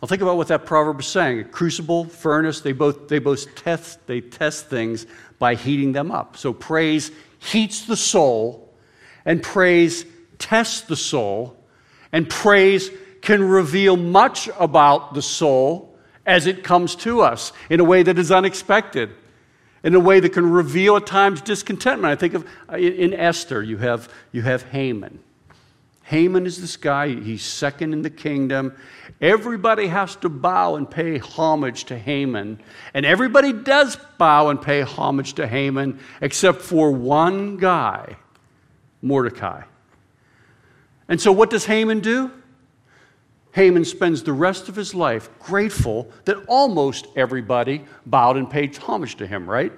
Now 0.00 0.06
think 0.06 0.22
about 0.22 0.36
what 0.36 0.48
that 0.48 0.64
proverb 0.64 1.00
is 1.00 1.06
saying. 1.06 1.40
A 1.40 1.44
crucible, 1.44 2.04
furnace, 2.04 2.60
they 2.60 2.72
both, 2.72 3.08
they 3.08 3.18
both 3.18 3.54
test, 3.56 4.06
they 4.06 4.20
test 4.20 4.66
things 4.66 5.06
by 5.38 5.54
heating 5.54 5.92
them 5.92 6.10
up. 6.10 6.36
So 6.36 6.52
praise 6.52 7.10
heats 7.38 7.86
the 7.86 7.96
soul, 7.96 8.72
and 9.24 9.42
praise 9.42 10.04
tests 10.38 10.82
the 10.82 10.96
soul, 10.96 11.56
and 12.12 12.28
praise 12.28 12.90
can 13.22 13.42
reveal 13.42 13.96
much 13.96 14.48
about 14.58 15.14
the 15.14 15.22
soul 15.22 15.96
as 16.24 16.46
it 16.46 16.62
comes 16.62 16.94
to 16.94 17.20
us 17.20 17.52
in 17.68 17.80
a 17.80 17.84
way 17.84 18.02
that 18.02 18.18
is 18.18 18.30
unexpected 18.30 19.10
in 19.82 19.94
a 19.94 20.00
way 20.00 20.20
that 20.20 20.30
can 20.30 20.50
reveal 20.50 20.96
at 20.96 21.06
times 21.06 21.40
discontentment. 21.40 22.10
I 22.10 22.16
think 22.16 22.34
of 22.34 22.46
uh, 22.70 22.76
in 22.76 23.14
Esther, 23.14 23.62
you 23.62 23.78
have, 23.78 24.12
you 24.32 24.42
have 24.42 24.62
Haman. 24.64 25.20
Haman 26.04 26.46
is 26.46 26.60
this 26.60 26.78
guy, 26.78 27.08
he's 27.08 27.42
second 27.42 27.92
in 27.92 28.00
the 28.00 28.10
kingdom. 28.10 28.74
Everybody 29.20 29.88
has 29.88 30.16
to 30.16 30.30
bow 30.30 30.76
and 30.76 30.90
pay 30.90 31.18
homage 31.18 31.84
to 31.84 31.98
Haman. 31.98 32.60
And 32.94 33.04
everybody 33.04 33.52
does 33.52 33.98
bow 34.16 34.48
and 34.48 34.60
pay 34.60 34.80
homage 34.80 35.34
to 35.34 35.46
Haman, 35.46 35.98
except 36.22 36.62
for 36.62 36.90
one 36.90 37.58
guy, 37.58 38.16
Mordecai. 39.02 39.64
And 41.08 41.20
so, 41.20 41.30
what 41.30 41.50
does 41.50 41.66
Haman 41.66 42.00
do? 42.00 42.30
Haman 43.52 43.84
spends 43.84 44.22
the 44.22 44.32
rest 44.32 44.68
of 44.68 44.76
his 44.76 44.94
life 44.94 45.30
grateful 45.40 46.10
that 46.26 46.44
almost 46.46 47.06
everybody 47.16 47.84
bowed 48.06 48.36
and 48.36 48.48
paid 48.48 48.76
homage 48.76 49.16
to 49.16 49.26
him, 49.26 49.48
right? 49.48 49.72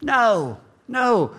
No, 0.00 0.58
no. 0.88 1.34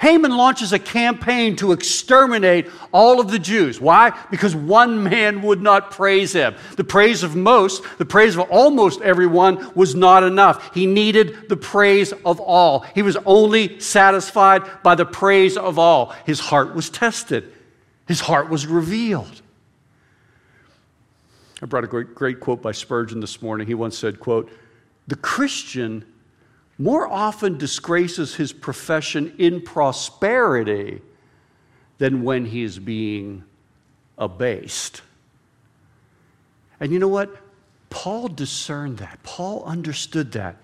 Haman 0.00 0.34
launches 0.34 0.72
a 0.72 0.78
campaign 0.78 1.56
to 1.56 1.72
exterminate 1.72 2.68
all 2.90 3.20
of 3.20 3.30
the 3.30 3.38
Jews. 3.38 3.78
Why? 3.78 4.18
Because 4.30 4.56
one 4.56 5.04
man 5.04 5.42
would 5.42 5.60
not 5.60 5.90
praise 5.90 6.32
him. 6.32 6.54
The 6.76 6.84
praise 6.84 7.22
of 7.22 7.36
most, 7.36 7.82
the 7.98 8.06
praise 8.06 8.34
of 8.34 8.48
almost 8.50 9.02
everyone 9.02 9.70
was 9.74 9.94
not 9.94 10.22
enough. 10.22 10.74
He 10.74 10.86
needed 10.86 11.50
the 11.50 11.56
praise 11.56 12.12
of 12.24 12.40
all. 12.40 12.80
He 12.94 13.02
was 13.02 13.18
only 13.26 13.78
satisfied 13.78 14.62
by 14.82 14.94
the 14.94 15.04
praise 15.04 15.58
of 15.58 15.78
all. 15.78 16.14
His 16.24 16.40
heart 16.40 16.74
was 16.74 16.88
tested, 16.88 17.52
his 18.08 18.20
heart 18.20 18.48
was 18.48 18.66
revealed. 18.66 19.42
I 21.62 21.66
brought 21.66 21.84
a 21.84 21.88
great, 21.88 22.14
great 22.14 22.40
quote 22.40 22.62
by 22.62 22.72
Spurgeon 22.72 23.20
this 23.20 23.42
morning. 23.42 23.66
He 23.66 23.74
once 23.74 23.98
said, 23.98 24.18
quote, 24.20 24.50
the 25.06 25.16
Christian 25.16 26.04
more 26.78 27.06
often 27.06 27.58
disgraces 27.58 28.34
his 28.36 28.52
profession 28.52 29.34
in 29.38 29.60
prosperity 29.60 31.02
than 31.98 32.22
when 32.22 32.46
he 32.46 32.62
is 32.62 32.78
being 32.78 33.44
abased. 34.16 35.02
And 36.78 36.92
you 36.92 36.98
know 36.98 37.08
what? 37.08 37.36
Paul 37.90 38.28
discerned 38.28 38.98
that. 38.98 39.22
Paul 39.22 39.62
understood 39.64 40.32
that. 40.32 40.56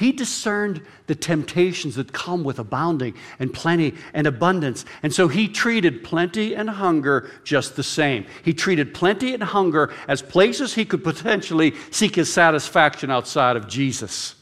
He 0.00 0.12
discerned 0.12 0.80
the 1.08 1.14
temptations 1.14 1.96
that 1.96 2.14
come 2.14 2.42
with 2.42 2.58
abounding 2.58 3.14
and 3.38 3.52
plenty 3.52 3.94
and 4.14 4.26
abundance. 4.26 4.86
And 5.02 5.12
so 5.12 5.28
he 5.28 5.46
treated 5.46 6.02
plenty 6.02 6.54
and 6.54 6.70
hunger 6.70 7.30
just 7.44 7.76
the 7.76 7.82
same. 7.82 8.24
He 8.42 8.54
treated 8.54 8.94
plenty 8.94 9.34
and 9.34 9.42
hunger 9.42 9.92
as 10.08 10.22
places 10.22 10.72
he 10.72 10.86
could 10.86 11.04
potentially 11.04 11.74
seek 11.90 12.14
his 12.14 12.32
satisfaction 12.32 13.10
outside 13.10 13.56
of 13.56 13.68
Jesus. 13.68 14.36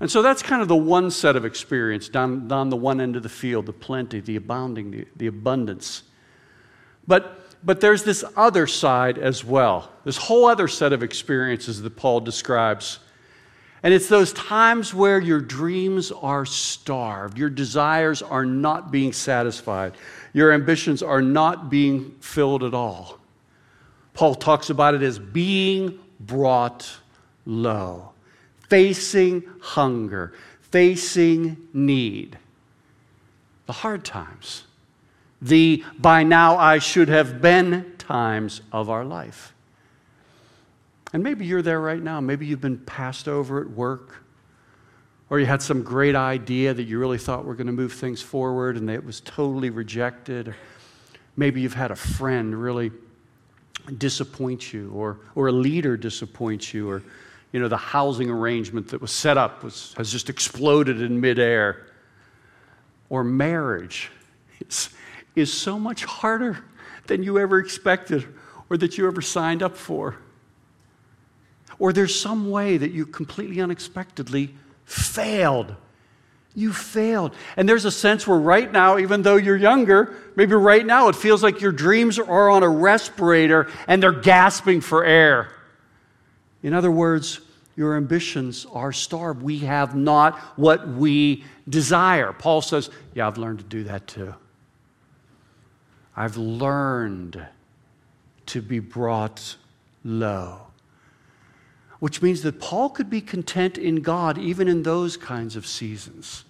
And 0.00 0.10
so 0.10 0.20
that's 0.20 0.42
kind 0.42 0.60
of 0.60 0.68
the 0.68 0.76
one 0.76 1.10
set 1.10 1.34
of 1.34 1.46
experience 1.46 2.10
down, 2.10 2.46
down 2.46 2.68
the 2.68 2.76
one 2.76 3.00
end 3.00 3.16
of 3.16 3.22
the 3.22 3.30
field 3.30 3.64
the 3.64 3.72
plenty, 3.72 4.20
the 4.20 4.36
abounding, 4.36 4.90
the, 4.90 5.06
the 5.16 5.28
abundance. 5.28 6.02
But, 7.06 7.56
but 7.64 7.80
there's 7.80 8.04
this 8.04 8.22
other 8.36 8.66
side 8.66 9.16
as 9.16 9.46
well, 9.46 9.90
this 10.04 10.18
whole 10.18 10.44
other 10.44 10.68
set 10.68 10.92
of 10.92 11.02
experiences 11.02 11.80
that 11.80 11.96
Paul 11.96 12.20
describes. 12.20 12.98
And 13.82 13.94
it's 13.94 14.08
those 14.08 14.32
times 14.32 14.92
where 14.92 15.20
your 15.20 15.40
dreams 15.40 16.10
are 16.10 16.44
starved, 16.44 17.38
your 17.38 17.50
desires 17.50 18.22
are 18.22 18.44
not 18.44 18.90
being 18.90 19.12
satisfied, 19.12 19.94
your 20.32 20.52
ambitions 20.52 21.02
are 21.02 21.22
not 21.22 21.70
being 21.70 22.16
filled 22.20 22.64
at 22.64 22.74
all. 22.74 23.18
Paul 24.14 24.34
talks 24.34 24.70
about 24.70 24.94
it 24.94 25.02
as 25.02 25.18
being 25.18 25.98
brought 26.18 26.90
low 27.46 28.12
facing 28.68 29.42
hunger, 29.60 30.32
facing 30.60 31.56
need. 31.72 32.38
The 33.66 33.72
hard 33.72 34.04
times, 34.04 34.64
the 35.40 35.84
by 35.98 36.22
now 36.22 36.56
I 36.56 36.78
should 36.78 37.08
have 37.08 37.40
been 37.40 37.94
times 37.98 38.60
of 38.72 38.88
our 38.88 39.04
life. 39.04 39.52
And 41.12 41.22
maybe 41.22 41.46
you're 41.46 41.62
there 41.62 41.80
right 41.80 42.02
now. 42.02 42.20
Maybe 42.20 42.46
you've 42.46 42.60
been 42.60 42.78
passed 42.78 43.28
over 43.28 43.60
at 43.60 43.70
work, 43.70 44.22
or 45.30 45.40
you 45.40 45.46
had 45.46 45.62
some 45.62 45.82
great 45.82 46.14
idea 46.14 46.74
that 46.74 46.84
you 46.84 46.98
really 46.98 47.18
thought 47.18 47.44
were 47.44 47.54
going 47.54 47.66
to 47.66 47.72
move 47.72 47.92
things 47.92 48.20
forward 48.20 48.76
and 48.76 48.90
it 48.90 49.04
was 49.04 49.20
totally 49.20 49.70
rejected. 49.70 50.54
Maybe 51.36 51.60
you've 51.60 51.74
had 51.74 51.90
a 51.90 51.96
friend 51.96 52.60
really 52.60 52.90
disappoint 53.96 54.72
you, 54.72 54.90
or, 54.94 55.18
or 55.34 55.48
a 55.48 55.52
leader 55.52 55.96
disappoint 55.96 56.74
you, 56.74 56.90
or 56.90 57.02
you 57.52 57.60
know, 57.60 57.68
the 57.68 57.76
housing 57.76 58.28
arrangement 58.28 58.88
that 58.88 59.00
was 59.00 59.10
set 59.10 59.38
up 59.38 59.62
was, 59.64 59.94
has 59.96 60.12
just 60.12 60.28
exploded 60.28 61.00
in 61.00 61.20
midair. 61.20 61.86
Or 63.08 63.24
marriage 63.24 64.10
is, 64.60 64.90
is 65.34 65.52
so 65.52 65.78
much 65.78 66.04
harder 66.04 66.62
than 67.06 67.22
you 67.22 67.38
ever 67.38 67.58
expected 67.58 68.26
or 68.68 68.76
that 68.76 68.98
you 68.98 69.06
ever 69.06 69.22
signed 69.22 69.62
up 69.62 69.76
for. 69.76 70.18
Or 71.78 71.92
there's 71.92 72.18
some 72.18 72.50
way 72.50 72.76
that 72.76 72.90
you 72.90 73.06
completely 73.06 73.60
unexpectedly 73.60 74.54
failed. 74.84 75.74
You 76.54 76.72
failed. 76.72 77.34
And 77.56 77.68
there's 77.68 77.84
a 77.84 77.90
sense 77.90 78.26
where 78.26 78.38
right 78.38 78.70
now, 78.70 78.98
even 78.98 79.22
though 79.22 79.36
you're 79.36 79.56
younger, 79.56 80.16
maybe 80.34 80.54
right 80.54 80.84
now 80.84 81.08
it 81.08 81.14
feels 81.14 81.42
like 81.42 81.60
your 81.60 81.72
dreams 81.72 82.18
are 82.18 82.50
on 82.50 82.62
a 82.62 82.68
respirator 82.68 83.70
and 83.86 84.02
they're 84.02 84.12
gasping 84.12 84.80
for 84.80 85.04
air. 85.04 85.50
In 86.62 86.74
other 86.74 86.90
words, 86.90 87.40
your 87.76 87.96
ambitions 87.96 88.66
are 88.72 88.92
starved. 88.92 89.40
We 89.40 89.60
have 89.60 89.94
not 89.94 90.36
what 90.58 90.88
we 90.88 91.44
desire. 91.68 92.32
Paul 92.32 92.60
says, 92.60 92.90
Yeah, 93.14 93.28
I've 93.28 93.38
learned 93.38 93.60
to 93.60 93.64
do 93.64 93.84
that 93.84 94.08
too. 94.08 94.34
I've 96.16 96.36
learned 96.36 97.46
to 98.46 98.62
be 98.62 98.80
brought 98.80 99.56
low. 100.02 100.67
Which 102.00 102.22
means 102.22 102.42
that 102.42 102.60
Paul 102.60 102.90
could 102.90 103.10
be 103.10 103.20
content 103.20 103.76
in 103.76 103.96
God 103.96 104.38
even 104.38 104.68
in 104.68 104.82
those 104.82 105.16
kinds 105.16 105.56
of 105.56 105.66
seasons. 105.66 106.44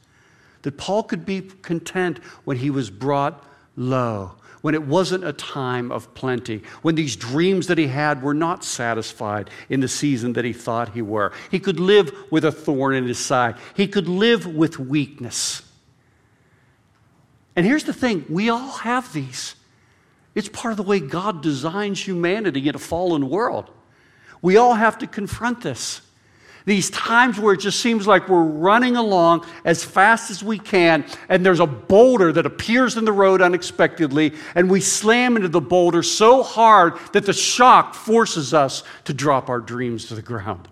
That 0.63 0.77
Paul 0.77 1.05
could 1.05 1.25
be 1.25 1.41
content 1.41 2.19
when 2.45 2.59
he 2.59 2.71
was 2.71 2.91
brought 2.91 3.45
low 3.77 4.33
when 4.63 4.75
it 4.75 4.83
wasn't 4.83 5.25
a 5.25 5.33
time 5.33 5.93
of 5.93 6.13
plenty, 6.15 6.63
when 6.83 6.95
these 6.95 7.17
dreams 7.17 7.69
that 7.69 7.79
he 7.79 7.87
had 7.87 8.23
were 8.23 8.35
not 8.35 8.65
satisfied 8.65 9.51
in 9.69 9.81
the 9.81 9.89
season 9.89 10.33
that 10.35 10.45
he 10.45 10.53
thought 10.53 10.91
he 10.91 11.03
were. 11.03 11.33
He 11.51 11.61
could 11.61 11.79
live 11.79 12.13
with 12.31 12.45
a 12.45 12.53
thorn 12.53 12.95
in 12.95 13.07
his 13.07 13.19
side, 13.19 13.57
he 13.75 13.87
could 13.87 14.09
live 14.09 14.47
with 14.47 14.79
weakness. 14.79 15.63
And 17.55 17.67
here's 17.67 17.85
the 17.85 17.93
thing 17.93 18.25
we 18.29 18.51
all 18.51 18.71
have 18.71 19.13
these. 19.13 19.55
It's 20.35 20.49
part 20.49 20.73
of 20.73 20.77
the 20.77 20.85
way 20.85 21.01
God 21.01 21.43
designs 21.43 22.07
humanity 22.07 22.69
in 22.69 22.75
a 22.75 22.79
fallen 22.79 23.29
world. 23.29 23.71
We 24.43 24.57
all 24.57 24.75
have 24.75 24.99
to 24.99 25.07
confront 25.07 25.63
this 25.63 26.03
these 26.69 26.91
times 26.91 27.41
where 27.41 27.55
it 27.55 27.61
just 27.61 27.81
seems 27.81 28.07
like 28.07 28.29
we're 28.29 28.43
running 28.43 28.95
along 28.95 29.45
as 29.65 29.83
fast 29.83 30.31
as 30.31 30.45
we 30.45 30.59
can, 30.59 31.03
and 31.31 31.45
there's 31.45 31.61
a 31.61 31.67
boulder 31.67 32.31
that 32.31 32.45
appears 32.45 32.99
in 32.99 33.07
the 33.07 33.13
road 33.13 33.41
unexpectedly, 33.41 34.35
and 34.55 34.71
we 34.71 34.79
slam 34.81 35.35
into 35.37 35.49
the 35.49 35.63
boulder 35.63 36.03
so 36.03 36.43
hard 36.43 36.93
that 37.13 37.25
the 37.25 37.33
shock 37.33 37.95
forces 37.95 38.53
us 38.53 38.85
to 39.05 39.15
drop 39.15 39.49
our 39.49 39.61
dreams 39.61 40.05
to 40.07 40.15
the 40.15 40.21
ground. 40.21 40.69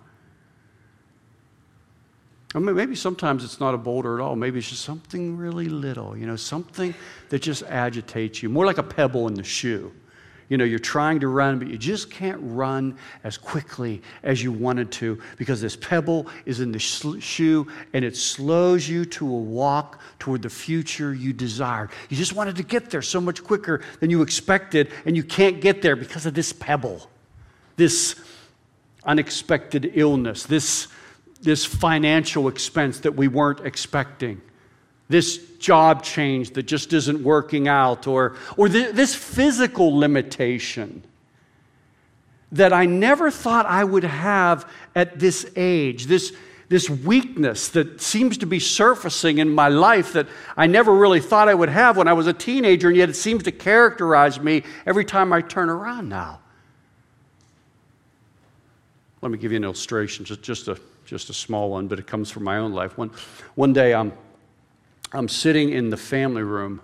I 2.55 2.59
mean, 2.59 2.76
maybe 2.76 2.94
sometimes 2.94 3.42
it's 3.42 3.59
not 3.59 3.74
a 3.74 3.79
boulder 3.79 4.18
at 4.18 4.22
all. 4.22 4.37
Maybe 4.37 4.59
it's 4.59 4.68
just 4.68 4.83
something 4.83 5.37
really 5.37 5.68
little, 5.68 6.16
you 6.16 6.26
know, 6.26 6.37
something 6.37 6.94
that 7.31 7.40
just 7.40 7.62
agitates 7.64 8.42
you, 8.42 8.50
more 8.50 8.66
like 8.66 8.79
a 8.79 8.83
pebble 8.83 9.29
in 9.29 9.35
the 9.35 9.44
shoe. 9.44 9.92
You 10.48 10.56
know, 10.56 10.64
you're 10.64 10.78
trying 10.78 11.20
to 11.20 11.28
run, 11.28 11.59
but 11.59 11.66
you 11.66 11.76
just 11.76 12.11
can't 12.11 12.38
run 12.40 12.96
as 13.24 13.37
quickly 13.37 14.00
as 14.22 14.42
you 14.42 14.52
wanted 14.52 14.92
to 14.92 15.20
because 15.38 15.61
this 15.61 15.74
pebble 15.74 16.28
is 16.44 16.61
in 16.61 16.70
the 16.70 16.78
shoe 16.78 17.66
and 17.92 18.04
it 18.04 18.16
slows 18.16 18.88
you 18.88 19.04
to 19.06 19.26
a 19.26 19.38
walk 19.38 20.00
toward 20.20 20.42
the 20.42 20.50
future 20.50 21.12
you 21.12 21.32
desired. 21.32 21.90
You 22.09 22.16
just 22.16 22.32
wanted 22.32 22.56
to 22.56 22.62
get 22.62 22.90
there 22.90 23.02
so 23.02 23.20
much 23.20 23.42
quicker 23.42 23.82
than 23.98 24.11
you 24.11 24.22
expected, 24.22 24.92
and 25.04 25.16
you 25.16 25.24
can't 25.24 25.61
get 25.61 25.82
there 25.82 25.96
because 25.96 26.26
of 26.26 26.35
this 26.35 26.52
pebble, 26.52 27.11
this 27.76 28.20
unexpected 29.04 29.92
illness, 29.94 30.44
this, 30.44 30.87
this 31.40 31.64
financial 31.64 32.46
expense 32.46 33.00
that 33.00 33.16
we 33.16 33.26
weren't 33.26 33.61
expecting 33.61 34.40
this 35.08 35.38
job 35.58 36.02
change 36.02 36.50
that 36.50 36.64
just 36.64 36.92
isn't 36.92 37.22
working 37.22 37.68
out, 37.68 38.06
or, 38.06 38.36
or 38.56 38.68
th- 38.68 38.92
this 38.92 39.14
physical 39.14 39.96
limitation 39.96 41.02
that 42.52 42.72
I 42.72 42.86
never 42.86 43.30
thought 43.30 43.66
I 43.66 43.84
would 43.84 44.04
have 44.04 44.68
at 44.94 45.18
this 45.18 45.50
age, 45.56 46.06
this, 46.06 46.32
this 46.68 46.88
weakness 46.88 47.68
that 47.68 48.00
seems 48.00 48.38
to 48.38 48.46
be 48.46 48.58
surfacing 48.58 49.38
in 49.38 49.48
my 49.48 49.68
life 49.68 50.12
that 50.12 50.28
I 50.56 50.66
never 50.66 50.94
really 50.94 51.20
thought 51.20 51.48
I 51.48 51.54
would 51.54 51.68
have 51.68 51.96
when 51.96 52.08
I 52.08 52.12
was 52.12 52.26
a 52.26 52.32
teenager, 52.32 52.88
and 52.88 52.96
yet 52.96 53.08
it 53.08 53.16
seems 53.16 53.42
to 53.44 53.52
characterize 53.52 54.40
me 54.40 54.62
every 54.86 55.04
time 55.04 55.32
I 55.32 55.40
turn 55.40 55.70
around 55.70 56.08
now. 56.08 56.40
Let 59.22 59.32
me 59.32 59.38
give 59.38 59.50
you 59.50 59.56
an 59.56 59.64
illustration, 59.64 60.24
just, 60.24 60.42
just, 60.42 60.68
a, 60.68 60.78
just 61.04 61.30
a 61.30 61.34
small 61.34 61.70
one, 61.70 61.88
but 61.88 61.98
it 61.98 62.06
comes 62.06 62.30
from 62.30 62.44
my 62.44 62.58
own 62.58 62.72
life. 62.72 62.96
One, 62.96 63.10
one 63.54 63.72
day 63.72 63.94
I'm 63.94 64.12
I'm 65.16 65.29
sitting 65.31 65.70
in 65.70 65.88
the 65.88 65.96
family 65.96 66.42
room 66.42 66.83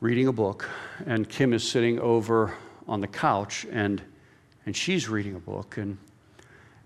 reading 0.00 0.28
a 0.28 0.32
book, 0.32 0.66
and 1.04 1.28
Kim 1.28 1.52
is 1.52 1.70
sitting 1.70 2.00
over 2.00 2.54
on 2.88 3.02
the 3.02 3.06
couch, 3.06 3.66
and, 3.70 4.00
and 4.64 4.74
she's 4.74 5.06
reading 5.06 5.34
a 5.36 5.40
book, 5.40 5.76
and, 5.76 5.98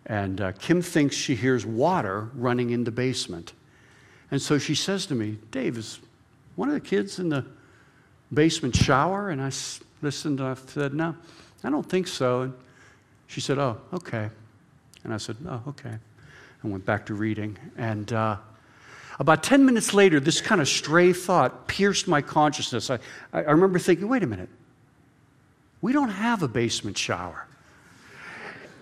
and 0.07 0.41
uh, 0.41 0.51
Kim 0.59 0.83
thinks 0.83 1.15
she 1.15 1.37
hears 1.37 1.65
water 1.65 2.29
running 2.35 2.71
in 2.71 2.83
the 2.83 2.91
basement. 2.91 3.53
And 4.33 4.43
so 4.43 4.59
she 4.59 4.75
says 4.75 5.07
to 5.07 5.15
me, 5.15 5.39
Dave, 5.53 5.79
is 5.79 6.01
one 6.57 6.67
of 6.67 6.75
the 6.75 6.81
kids 6.81 7.21
in 7.21 7.29
the 7.29 7.47
basement 8.33 8.75
shower? 8.75 9.31
And 9.31 9.41
I 9.41 9.53
listened 10.03 10.41
and 10.41 10.49
I 10.49 10.55
said, 10.55 10.93
No, 10.93 11.15
I 11.63 11.71
don't 11.71 11.89
think 11.89 12.09
so. 12.09 12.41
And 12.41 12.55
she 13.29 13.41
said, 13.41 13.59
Oh, 13.59 13.81
okay. 13.93 14.29
And 15.05 15.15
I 15.15 15.19
said, 15.19 15.37
Oh, 15.47 15.63
okay. 15.69 15.95
And 16.63 16.73
went 16.73 16.85
back 16.85 17.07
to 17.07 17.15
reading. 17.15 17.57
And 17.77 18.13
uh, 18.13 18.39
About 19.19 19.43
10 19.43 19.65
minutes 19.65 19.95
later, 19.95 20.19
this 20.21 20.41
kind 20.41 20.61
of 20.61 20.69
stray 20.69 21.13
thought 21.13 21.69
pierced 21.69 22.09
my 22.09 22.21
consciousness. 22.21 22.91
I, 22.91 22.99
I 23.33 23.41
remember 23.41 23.79
thinking, 23.79 24.09
wait 24.09 24.23
a 24.23 24.27
minute, 24.27 24.49
we 25.81 25.93
don't 25.93 26.11
have 26.11 26.43
a 26.43 26.49
basement 26.49 26.99
shower. 26.99 27.47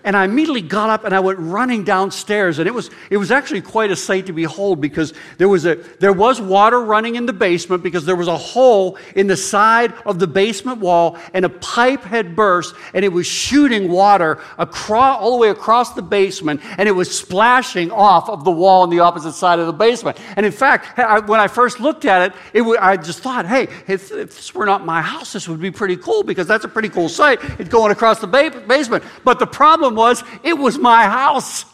And 0.04 0.16
I 0.16 0.24
immediately 0.24 0.62
got 0.62 0.90
up 0.90 1.04
and 1.04 1.14
I 1.14 1.20
went 1.20 1.38
running 1.38 1.84
downstairs. 1.84 2.58
And 2.58 2.66
it 2.66 2.72
was, 2.72 2.90
it 3.10 3.16
was 3.16 3.30
actually 3.30 3.60
quite 3.60 3.90
a 3.90 3.96
sight 3.96 4.26
to 4.26 4.32
behold 4.32 4.80
because 4.80 5.12
there 5.38 5.48
was, 5.48 5.64
a, 5.64 5.76
there 6.00 6.12
was 6.12 6.40
water 6.40 6.80
running 6.80 7.16
in 7.16 7.26
the 7.26 7.32
basement 7.32 7.82
because 7.82 8.04
there 8.04 8.16
was 8.16 8.28
a 8.28 8.36
hole 8.36 8.98
in 9.14 9.26
the 9.26 9.36
side 9.36 9.94
of 10.04 10.18
the 10.18 10.26
basement 10.26 10.78
wall 10.78 11.16
and 11.34 11.44
a 11.44 11.48
pipe 11.48 12.02
had 12.02 12.34
burst 12.34 12.74
and 12.94 13.04
it 13.04 13.12
was 13.12 13.26
shooting 13.26 13.90
water 13.90 14.40
across, 14.58 15.20
all 15.20 15.32
the 15.32 15.38
way 15.38 15.50
across 15.50 15.94
the 15.94 16.02
basement 16.02 16.60
and 16.78 16.88
it 16.88 16.92
was 16.92 17.16
splashing 17.16 17.90
off 17.90 18.28
of 18.28 18.44
the 18.44 18.50
wall 18.50 18.82
on 18.82 18.90
the 18.90 19.00
opposite 19.00 19.32
side 19.32 19.58
of 19.58 19.66
the 19.66 19.72
basement. 19.72 20.18
And 20.36 20.44
in 20.44 20.52
fact, 20.52 20.98
I, 20.98 21.20
when 21.20 21.40
I 21.40 21.48
first 21.48 21.80
looked 21.80 22.04
at 22.04 22.30
it, 22.30 22.38
it 22.52 22.58
w- 22.58 22.78
I 22.80 22.96
just 22.96 23.20
thought, 23.20 23.46
hey, 23.46 23.64
if, 23.86 24.10
if, 24.10 24.36
this 24.36 24.54
were 24.54 24.66
not 24.66 24.84
my 24.84 25.02
house, 25.02 25.32
this 25.32 25.48
would 25.48 25.60
be 25.60 25.70
pretty 25.70 25.96
cool 25.96 26.22
because 26.22 26.46
that's 26.46 26.64
a 26.64 26.68
pretty 26.68 26.88
cool 26.88 27.08
sight. 27.08 27.38
It's 27.58 27.68
going 27.68 27.92
across 27.92 28.18
the 28.20 28.26
ba- 28.26 28.62
basement. 28.66 29.04
But 29.24 29.38
the 29.38 29.46
problem 29.46 29.91
problem 29.92 29.96
was 29.96 30.24
it 30.42 30.54
was 30.54 30.78
my 30.78 31.04
house. 31.04 31.64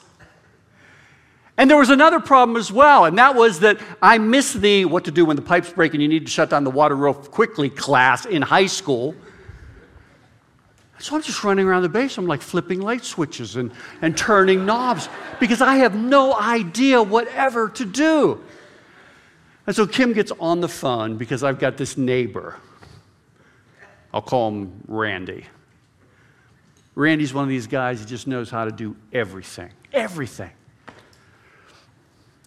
And 1.56 1.68
there 1.68 1.76
was 1.76 1.90
another 1.90 2.20
problem 2.20 2.56
as 2.56 2.70
well, 2.70 3.04
and 3.04 3.18
that 3.18 3.34
was 3.34 3.60
that 3.60 3.80
I 4.00 4.18
missed 4.18 4.60
the 4.60 4.84
what 4.84 5.04
to 5.06 5.10
do 5.10 5.24
when 5.24 5.34
the 5.34 5.42
pipes 5.42 5.72
break 5.72 5.92
and 5.92 6.00
you 6.00 6.08
need 6.08 6.24
to 6.24 6.30
shut 6.30 6.50
down 6.50 6.62
the 6.62 6.70
water 6.70 6.94
real 6.94 7.14
quickly 7.14 7.68
class 7.68 8.26
in 8.26 8.42
high 8.42 8.66
school. 8.66 9.16
So 11.00 11.16
I'm 11.16 11.22
just 11.22 11.42
running 11.44 11.66
around 11.66 11.82
the 11.82 11.88
base. 11.88 12.16
I'm 12.16 12.26
like 12.26 12.42
flipping 12.42 12.80
light 12.80 13.04
switches 13.04 13.56
and, 13.56 13.72
and 14.02 14.16
turning 14.16 14.66
knobs 14.66 15.08
because 15.38 15.60
I 15.60 15.76
have 15.76 15.94
no 15.94 16.38
idea 16.38 17.02
whatever 17.02 17.68
to 17.70 17.84
do. 17.84 18.40
And 19.66 19.74
so 19.74 19.86
Kim 19.86 20.12
gets 20.12 20.32
on 20.40 20.60
the 20.60 20.68
phone 20.68 21.16
because 21.16 21.44
I've 21.44 21.58
got 21.58 21.76
this 21.76 21.96
neighbor. 21.96 22.56
I'll 24.12 24.22
call 24.22 24.48
him 24.48 24.82
Randy. 24.88 25.44
Randy's 26.98 27.32
one 27.32 27.44
of 27.44 27.48
these 27.48 27.68
guys, 27.68 28.00
he 28.00 28.06
just 28.06 28.26
knows 28.26 28.50
how 28.50 28.64
to 28.64 28.72
do 28.72 28.96
everything. 29.12 29.70
Everything. 29.92 30.50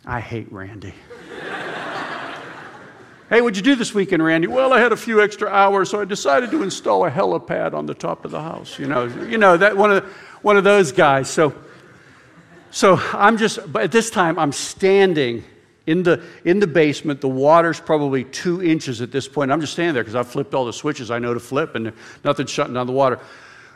I 0.05 0.19
hate 0.19 0.51
Randy. 0.51 0.89
hey, 3.29 3.39
what'd 3.39 3.55
you 3.55 3.63
do 3.63 3.75
this 3.75 3.93
weekend, 3.93 4.21
Randy? 4.21 4.47
Well, 4.47 4.73
I 4.73 4.81
had 4.81 4.91
a 4.91 4.97
few 4.97 5.21
extra 5.21 5.47
hours, 5.47 5.89
so 5.89 6.01
I 6.01 6.05
decided 6.05 6.51
to 6.51 6.63
install 6.63 7.05
a 7.05 7.09
helipad 7.09 7.73
on 7.73 7.85
the 7.85 7.93
top 7.93 8.25
of 8.25 8.31
the 8.31 8.41
house. 8.41 8.77
You 8.77 8.87
know, 8.87 9.05
you 9.05 9.37
know 9.37 9.55
that 9.55 9.77
one 9.77 9.89
of, 9.89 10.03
one 10.41 10.57
of 10.57 10.65
those 10.65 10.91
guys. 10.91 11.29
So, 11.29 11.55
so 12.71 12.99
I'm 13.13 13.37
just, 13.37 13.71
but 13.71 13.83
at 13.83 13.93
this 13.93 14.09
time, 14.09 14.37
I'm 14.37 14.51
standing 14.51 15.45
in 15.87 16.03
the, 16.03 16.21
in 16.43 16.59
the 16.59 16.67
basement. 16.67 17.21
The 17.21 17.29
water's 17.29 17.79
probably 17.79 18.25
two 18.25 18.61
inches 18.61 19.01
at 19.01 19.13
this 19.13 19.29
point. 19.29 19.49
I'm 19.49 19.61
just 19.61 19.71
standing 19.71 19.93
there 19.93 20.03
because 20.03 20.15
I've 20.15 20.27
flipped 20.27 20.53
all 20.53 20.65
the 20.65 20.73
switches 20.73 21.09
I 21.09 21.19
know 21.19 21.33
to 21.33 21.39
flip 21.39 21.75
and 21.75 21.93
nothing's 22.25 22.49
shutting 22.49 22.73
down 22.73 22.85
the 22.85 22.91
water. 22.91 23.17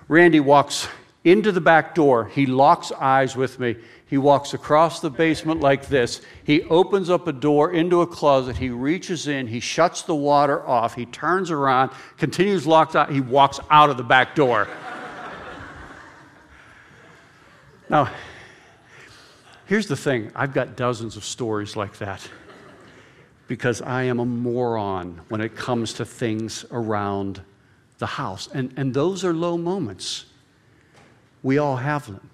Randy 0.07 0.39
walks 0.39 0.87
into 1.23 1.51
the 1.51 1.61
back 1.61 1.95
door. 1.95 2.25
He 2.25 2.45
locks 2.45 2.91
eyes 2.91 3.35
with 3.35 3.59
me. 3.59 3.75
He 4.07 4.17
walks 4.19 4.53
across 4.53 4.99
the 4.99 5.09
basement 5.09 5.61
like 5.61 5.87
this. 5.87 6.21
He 6.43 6.61
opens 6.63 7.09
up 7.09 7.27
a 7.27 7.33
door 7.33 7.71
into 7.73 8.01
a 8.01 8.07
closet. 8.07 8.55
He 8.55 8.69
reaches 8.69 9.27
in. 9.27 9.47
He 9.47 9.59
shuts 9.59 10.03
the 10.03 10.13
water 10.13 10.65
off. 10.65 10.93
He 10.93 11.07
turns 11.07 11.49
around, 11.49 11.91
continues 12.17 12.67
locked 12.67 12.95
out. 12.95 13.11
He 13.11 13.21
walks 13.21 13.59
out 13.71 13.89
of 13.89 13.97
the 13.97 14.03
back 14.03 14.35
door. 14.35 14.67
now, 17.89 18.11
here's 19.65 19.87
the 19.87 19.97
thing 19.97 20.31
I've 20.35 20.53
got 20.53 20.75
dozens 20.75 21.17
of 21.17 21.25
stories 21.25 21.75
like 21.75 21.97
that 21.97 22.27
because 23.47 23.81
I 23.81 24.03
am 24.03 24.19
a 24.19 24.25
moron 24.25 25.21
when 25.29 25.41
it 25.41 25.55
comes 25.55 25.93
to 25.93 26.05
things 26.05 26.63
around 26.71 27.41
the 27.97 28.05
house. 28.05 28.47
And, 28.53 28.73
and 28.77 28.93
those 28.93 29.23
are 29.23 29.33
low 29.33 29.57
moments. 29.57 30.25
We 31.43 31.57
all 31.57 31.77
have 31.77 32.05
them. 32.07 32.29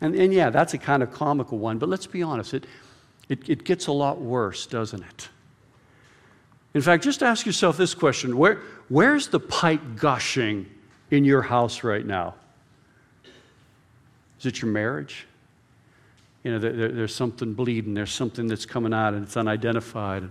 And, 0.00 0.14
and 0.14 0.32
yeah, 0.32 0.50
that's 0.50 0.74
a 0.74 0.78
kind 0.78 1.02
of 1.02 1.12
comical 1.12 1.58
one, 1.58 1.78
but 1.78 1.88
let's 1.88 2.06
be 2.06 2.22
honest, 2.22 2.54
it, 2.54 2.66
it, 3.28 3.48
it 3.48 3.64
gets 3.64 3.86
a 3.86 3.92
lot 3.92 4.20
worse, 4.20 4.66
doesn't 4.66 5.02
it? 5.02 5.28
In 6.72 6.80
fact, 6.80 7.04
just 7.04 7.22
ask 7.22 7.44
yourself 7.46 7.76
this 7.76 7.94
question 7.94 8.36
Where, 8.36 8.60
Where's 8.88 9.28
the 9.28 9.40
pipe 9.40 9.82
gushing 9.96 10.66
in 11.10 11.24
your 11.24 11.42
house 11.42 11.84
right 11.84 12.04
now? 12.04 12.34
Is 14.38 14.46
it 14.46 14.62
your 14.62 14.70
marriage? 14.70 15.26
You 16.44 16.52
know, 16.52 16.58
there, 16.58 16.88
there's 16.88 17.14
something 17.14 17.52
bleeding, 17.52 17.92
there's 17.92 18.12
something 18.12 18.46
that's 18.46 18.64
coming 18.64 18.94
out 18.94 19.12
and 19.12 19.24
it's 19.24 19.36
unidentified 19.36 20.30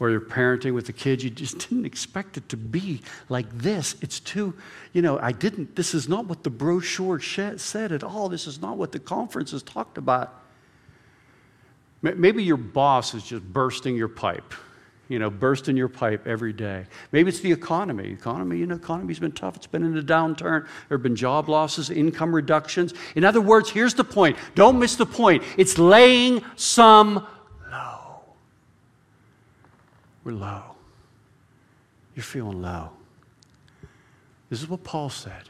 or 0.00 0.10
you're 0.10 0.20
parenting 0.20 0.74
with 0.74 0.86
the 0.86 0.92
kids, 0.92 1.24
you 1.24 1.30
just 1.30 1.58
didn't 1.68 1.84
expect 1.84 2.36
it 2.36 2.48
to 2.48 2.56
be 2.56 3.00
like 3.28 3.46
this. 3.56 3.96
It's 4.00 4.20
too, 4.20 4.54
you 4.92 5.02
know, 5.02 5.18
I 5.18 5.32
didn't, 5.32 5.76
this 5.76 5.94
is 5.94 6.08
not 6.08 6.26
what 6.26 6.44
the 6.44 6.50
brochure 6.50 7.20
said 7.20 7.92
at 7.92 8.02
all. 8.02 8.28
This 8.28 8.46
is 8.46 8.60
not 8.60 8.76
what 8.76 8.92
the 8.92 9.00
conference 9.00 9.50
has 9.52 9.62
talked 9.62 9.98
about. 9.98 10.34
Maybe 12.00 12.44
your 12.44 12.56
boss 12.56 13.12
is 13.12 13.24
just 13.24 13.42
bursting 13.42 13.96
your 13.96 14.06
pipe, 14.06 14.54
you 15.08 15.18
know, 15.18 15.30
bursting 15.30 15.76
your 15.76 15.88
pipe 15.88 16.28
every 16.28 16.52
day. 16.52 16.86
Maybe 17.10 17.28
it's 17.28 17.40
the 17.40 17.50
economy. 17.50 18.12
Economy, 18.12 18.58
you 18.58 18.66
know, 18.66 18.76
economy's 18.76 19.18
been 19.18 19.32
tough. 19.32 19.56
It's 19.56 19.66
been 19.66 19.82
in 19.82 19.98
a 19.98 20.02
downturn. 20.02 20.64
There 20.88 20.96
have 20.96 21.02
been 21.02 21.16
job 21.16 21.48
losses, 21.48 21.90
income 21.90 22.32
reductions. 22.32 22.94
In 23.16 23.24
other 23.24 23.40
words, 23.40 23.68
here's 23.68 23.94
the 23.94 24.04
point. 24.04 24.36
Don't 24.54 24.78
miss 24.78 24.94
the 24.94 25.06
point. 25.06 25.42
It's 25.56 25.76
laying 25.76 26.44
some 26.54 27.26
we're 30.28 30.34
low. 30.34 30.62
You're 32.14 32.22
feeling 32.22 32.60
low. 32.60 32.90
This 34.50 34.60
is 34.60 34.68
what 34.68 34.84
Paul 34.84 35.08
said 35.08 35.48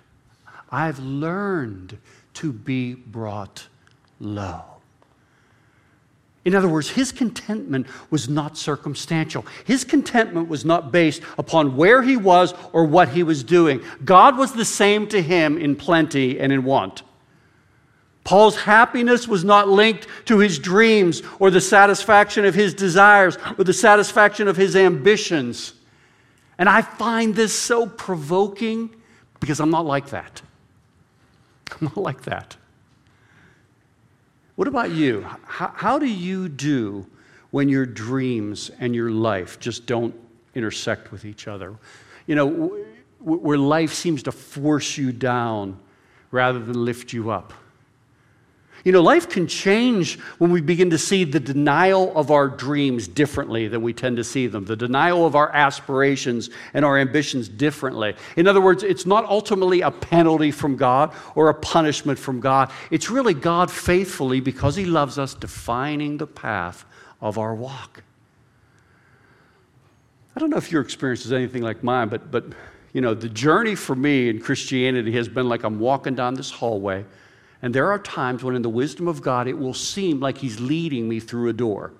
I've 0.70 1.00
learned 1.00 1.98
to 2.34 2.52
be 2.52 2.94
brought 2.94 3.66
low. 4.20 4.62
In 6.44 6.54
other 6.54 6.68
words, 6.68 6.90
his 6.90 7.10
contentment 7.10 7.88
was 8.10 8.28
not 8.28 8.56
circumstantial. 8.56 9.44
His 9.64 9.82
contentment 9.82 10.48
was 10.48 10.64
not 10.64 10.92
based 10.92 11.22
upon 11.36 11.76
where 11.76 12.02
he 12.02 12.16
was 12.16 12.54
or 12.72 12.84
what 12.84 13.08
he 13.08 13.24
was 13.24 13.42
doing. 13.42 13.82
God 14.04 14.38
was 14.38 14.52
the 14.52 14.64
same 14.64 15.08
to 15.08 15.20
him 15.20 15.58
in 15.58 15.74
plenty 15.74 16.38
and 16.38 16.52
in 16.52 16.62
want. 16.62 17.02
Paul's 18.28 18.56
happiness 18.56 19.26
was 19.26 19.42
not 19.42 19.70
linked 19.70 20.06
to 20.26 20.36
his 20.36 20.58
dreams 20.58 21.22
or 21.38 21.50
the 21.50 21.62
satisfaction 21.62 22.44
of 22.44 22.54
his 22.54 22.74
desires 22.74 23.38
or 23.56 23.64
the 23.64 23.72
satisfaction 23.72 24.48
of 24.48 24.56
his 24.58 24.76
ambitions. 24.76 25.72
And 26.58 26.68
I 26.68 26.82
find 26.82 27.34
this 27.34 27.54
so 27.54 27.86
provoking 27.86 28.94
because 29.40 29.60
I'm 29.60 29.70
not 29.70 29.86
like 29.86 30.10
that. 30.10 30.42
I'm 31.80 31.86
not 31.86 31.96
like 31.96 32.24
that. 32.24 32.54
What 34.56 34.68
about 34.68 34.90
you? 34.90 35.26
How, 35.46 35.72
how 35.74 35.98
do 35.98 36.04
you 36.04 36.50
do 36.50 37.06
when 37.50 37.70
your 37.70 37.86
dreams 37.86 38.70
and 38.78 38.94
your 38.94 39.10
life 39.10 39.58
just 39.58 39.86
don't 39.86 40.14
intersect 40.54 41.12
with 41.12 41.24
each 41.24 41.48
other? 41.48 41.74
You 42.26 42.34
know, 42.34 42.76
where 43.20 43.56
life 43.56 43.94
seems 43.94 44.22
to 44.24 44.32
force 44.32 44.98
you 44.98 45.12
down 45.12 45.78
rather 46.30 46.58
than 46.58 46.84
lift 46.84 47.14
you 47.14 47.30
up. 47.30 47.54
You 48.84 48.92
know, 48.92 49.02
life 49.02 49.28
can 49.28 49.46
change 49.46 50.18
when 50.38 50.52
we 50.52 50.60
begin 50.60 50.90
to 50.90 50.98
see 50.98 51.24
the 51.24 51.40
denial 51.40 52.16
of 52.16 52.30
our 52.30 52.48
dreams 52.48 53.08
differently 53.08 53.66
than 53.66 53.82
we 53.82 53.92
tend 53.92 54.16
to 54.18 54.24
see 54.24 54.46
them, 54.46 54.64
the 54.64 54.76
denial 54.76 55.26
of 55.26 55.34
our 55.34 55.50
aspirations 55.54 56.50
and 56.74 56.84
our 56.84 56.96
ambitions 56.96 57.48
differently. 57.48 58.14
In 58.36 58.46
other 58.46 58.60
words, 58.60 58.82
it's 58.82 59.04
not 59.04 59.24
ultimately 59.24 59.80
a 59.80 59.90
penalty 59.90 60.50
from 60.50 60.76
God 60.76 61.12
or 61.34 61.48
a 61.48 61.54
punishment 61.54 62.18
from 62.18 62.40
God. 62.40 62.70
It's 62.90 63.10
really 63.10 63.34
God 63.34 63.70
faithfully, 63.70 64.40
because 64.40 64.76
He 64.76 64.84
loves 64.84 65.18
us, 65.18 65.34
defining 65.34 66.16
the 66.16 66.26
path 66.26 66.84
of 67.20 67.36
our 67.36 67.54
walk. 67.54 68.04
I 70.36 70.40
don't 70.40 70.50
know 70.50 70.56
if 70.56 70.70
your 70.70 70.82
experience 70.82 71.26
is 71.26 71.32
anything 71.32 71.62
like 71.62 71.82
mine, 71.82 72.08
but, 72.08 72.30
but 72.30 72.44
you 72.92 73.00
know, 73.00 73.12
the 73.12 73.28
journey 73.28 73.74
for 73.74 73.96
me 73.96 74.28
in 74.28 74.40
Christianity 74.40 75.10
has 75.12 75.28
been 75.28 75.48
like 75.48 75.64
I'm 75.64 75.80
walking 75.80 76.14
down 76.14 76.34
this 76.34 76.50
hallway 76.50 77.04
and 77.62 77.74
there 77.74 77.90
are 77.90 77.98
times 77.98 78.44
when, 78.44 78.54
in 78.54 78.62
the 78.62 78.68
wisdom 78.68 79.08
of 79.08 79.20
God, 79.20 79.48
it 79.48 79.58
will 79.58 79.74
seem 79.74 80.20
like 80.20 80.38
He's 80.38 80.60
leading 80.60 81.08
me 81.08 81.20
through 81.20 81.48
a 81.48 81.52
door. 81.52 81.92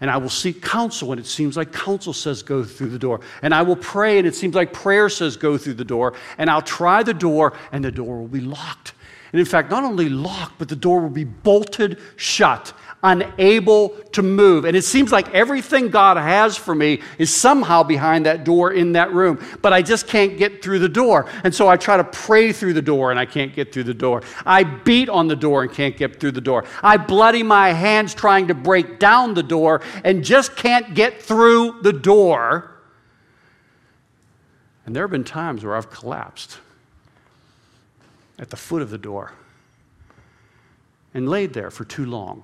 And 0.00 0.10
I 0.10 0.16
will 0.18 0.30
seek 0.30 0.60
counsel, 0.60 1.12
and 1.12 1.20
it 1.20 1.26
seems 1.26 1.56
like 1.56 1.72
counsel 1.72 2.12
says 2.12 2.42
go 2.42 2.64
through 2.64 2.90
the 2.90 2.98
door. 2.98 3.20
And 3.42 3.54
I 3.54 3.62
will 3.62 3.76
pray, 3.76 4.18
and 4.18 4.26
it 4.26 4.34
seems 4.34 4.54
like 4.54 4.72
prayer 4.72 5.08
says 5.08 5.36
go 5.36 5.56
through 5.56 5.74
the 5.74 5.84
door. 5.84 6.14
And 6.36 6.50
I'll 6.50 6.62
try 6.62 7.02
the 7.02 7.14
door, 7.14 7.54
and 7.72 7.84
the 7.84 7.92
door 7.92 8.18
will 8.18 8.28
be 8.28 8.40
locked. 8.40 8.92
And 9.34 9.40
in 9.40 9.46
fact, 9.46 9.68
not 9.68 9.82
only 9.82 10.08
locked, 10.08 10.60
but 10.60 10.68
the 10.68 10.76
door 10.76 11.00
will 11.00 11.10
be 11.10 11.24
bolted 11.24 11.98
shut 12.14 12.72
unable 13.02 13.88
to 14.12 14.22
move. 14.22 14.64
And 14.64 14.76
it 14.76 14.84
seems 14.84 15.10
like 15.10 15.28
everything 15.34 15.90
God 15.90 16.16
has 16.16 16.56
for 16.56 16.72
me 16.72 17.02
is 17.18 17.34
somehow 17.34 17.82
behind 17.82 18.26
that 18.26 18.44
door 18.44 18.72
in 18.72 18.92
that 18.92 19.12
room, 19.12 19.44
but 19.60 19.72
I 19.72 19.82
just 19.82 20.06
can't 20.06 20.38
get 20.38 20.62
through 20.62 20.78
the 20.78 20.88
door. 20.88 21.26
And 21.42 21.52
so 21.52 21.66
I 21.66 21.76
try 21.76 21.96
to 21.96 22.04
pray 22.04 22.52
through 22.52 22.74
the 22.74 22.80
door 22.80 23.10
and 23.10 23.18
I 23.18 23.26
can't 23.26 23.52
get 23.52 23.72
through 23.72 23.82
the 23.82 23.92
door. 23.92 24.22
I 24.46 24.62
beat 24.62 25.08
on 25.08 25.26
the 25.26 25.34
door 25.34 25.64
and 25.64 25.72
can't 25.72 25.96
get 25.96 26.20
through 26.20 26.30
the 26.30 26.40
door. 26.40 26.64
I 26.80 26.96
bloody 26.96 27.42
my 27.42 27.72
hands 27.72 28.14
trying 28.14 28.46
to 28.48 28.54
break 28.54 29.00
down 29.00 29.34
the 29.34 29.42
door 29.42 29.82
and 30.04 30.22
just 30.22 30.54
can't 30.54 30.94
get 30.94 31.20
through 31.20 31.82
the 31.82 31.92
door. 31.92 32.70
And 34.86 34.94
there 34.94 35.02
have 35.02 35.10
been 35.10 35.24
times 35.24 35.64
where 35.64 35.74
I've 35.74 35.90
collapsed 35.90 36.60
at 38.38 38.50
the 38.50 38.56
foot 38.56 38.82
of 38.82 38.90
the 38.90 38.98
door 38.98 39.32
and 41.12 41.28
laid 41.28 41.52
there 41.52 41.70
for 41.70 41.84
too 41.84 42.04
long. 42.04 42.42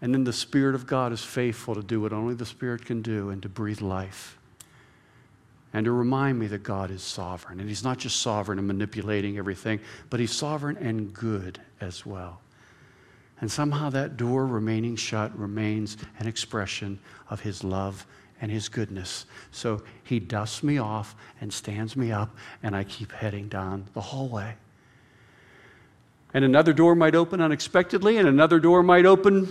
And 0.00 0.12
then 0.12 0.24
the 0.24 0.32
Spirit 0.32 0.74
of 0.74 0.86
God 0.86 1.12
is 1.12 1.22
faithful 1.22 1.74
to 1.74 1.82
do 1.82 2.00
what 2.00 2.12
only 2.12 2.34
the 2.34 2.46
Spirit 2.46 2.84
can 2.84 3.02
do 3.02 3.30
and 3.30 3.42
to 3.42 3.48
breathe 3.48 3.80
life. 3.80 4.38
And 5.72 5.84
to 5.86 5.92
remind 5.92 6.38
me 6.38 6.46
that 6.48 6.62
God 6.62 6.90
is 6.90 7.02
sovereign. 7.02 7.58
And 7.58 7.68
He's 7.68 7.82
not 7.82 7.98
just 7.98 8.20
sovereign 8.20 8.58
and 8.58 8.66
manipulating 8.66 9.38
everything, 9.38 9.80
but 10.10 10.20
He's 10.20 10.30
sovereign 10.30 10.76
and 10.76 11.12
good 11.12 11.60
as 11.80 12.04
well. 12.06 12.40
And 13.40 13.50
somehow 13.50 13.90
that 13.90 14.16
door 14.16 14.46
remaining 14.46 14.94
shut 14.94 15.36
remains 15.38 15.96
an 16.18 16.26
expression 16.26 16.98
of 17.28 17.40
His 17.40 17.64
love 17.64 18.06
and 18.40 18.50
His 18.50 18.68
goodness. 18.68 19.26
So 19.50 19.82
He 20.02 20.20
dusts 20.20 20.62
me 20.62 20.78
off 20.78 21.14
and 21.40 21.52
stands 21.52 21.96
me 21.96 22.12
up, 22.12 22.36
and 22.62 22.74
I 22.76 22.84
keep 22.84 23.12
heading 23.12 23.48
down 23.48 23.86
the 23.94 24.00
hallway. 24.00 24.54
And 26.32 26.44
another 26.44 26.72
door 26.72 26.94
might 26.94 27.14
open 27.14 27.40
unexpectedly, 27.40 28.16
and 28.18 28.28
another 28.28 28.58
door 28.58 28.82
might 28.82 29.06
open 29.06 29.48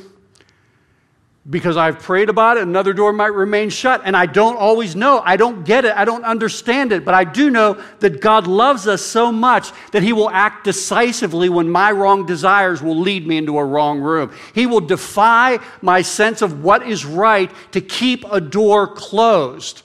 because 1.49 1.75
I've 1.75 1.99
prayed 1.99 2.29
about 2.29 2.55
it, 2.55 2.63
another 2.63 2.93
door 2.93 3.11
might 3.11 3.33
remain 3.33 3.69
shut, 3.69 4.01
and 4.05 4.15
I 4.15 4.25
don't 4.27 4.55
always 4.55 4.95
know. 4.95 5.21
I 5.25 5.35
don't 5.35 5.65
get 5.65 5.83
it. 5.83 5.93
I 5.93 6.05
don't 6.05 6.23
understand 6.23 6.93
it. 6.93 7.03
But 7.03 7.15
I 7.15 7.25
do 7.25 7.49
know 7.49 7.83
that 7.99 8.21
God 8.21 8.47
loves 8.47 8.87
us 8.87 9.01
so 9.01 9.29
much 9.29 9.71
that 9.91 10.03
He 10.03 10.13
will 10.13 10.29
act 10.29 10.63
decisively 10.63 11.49
when 11.49 11.69
my 11.69 11.91
wrong 11.91 12.25
desires 12.25 12.81
will 12.81 12.97
lead 12.97 13.27
me 13.27 13.37
into 13.37 13.57
a 13.57 13.65
wrong 13.65 13.99
room. 13.99 14.31
He 14.55 14.65
will 14.65 14.79
defy 14.79 15.59
my 15.81 16.01
sense 16.01 16.41
of 16.41 16.63
what 16.63 16.87
is 16.87 17.05
right 17.05 17.51
to 17.73 17.81
keep 17.81 18.23
a 18.31 18.39
door 18.39 18.87
closed. 18.87 19.81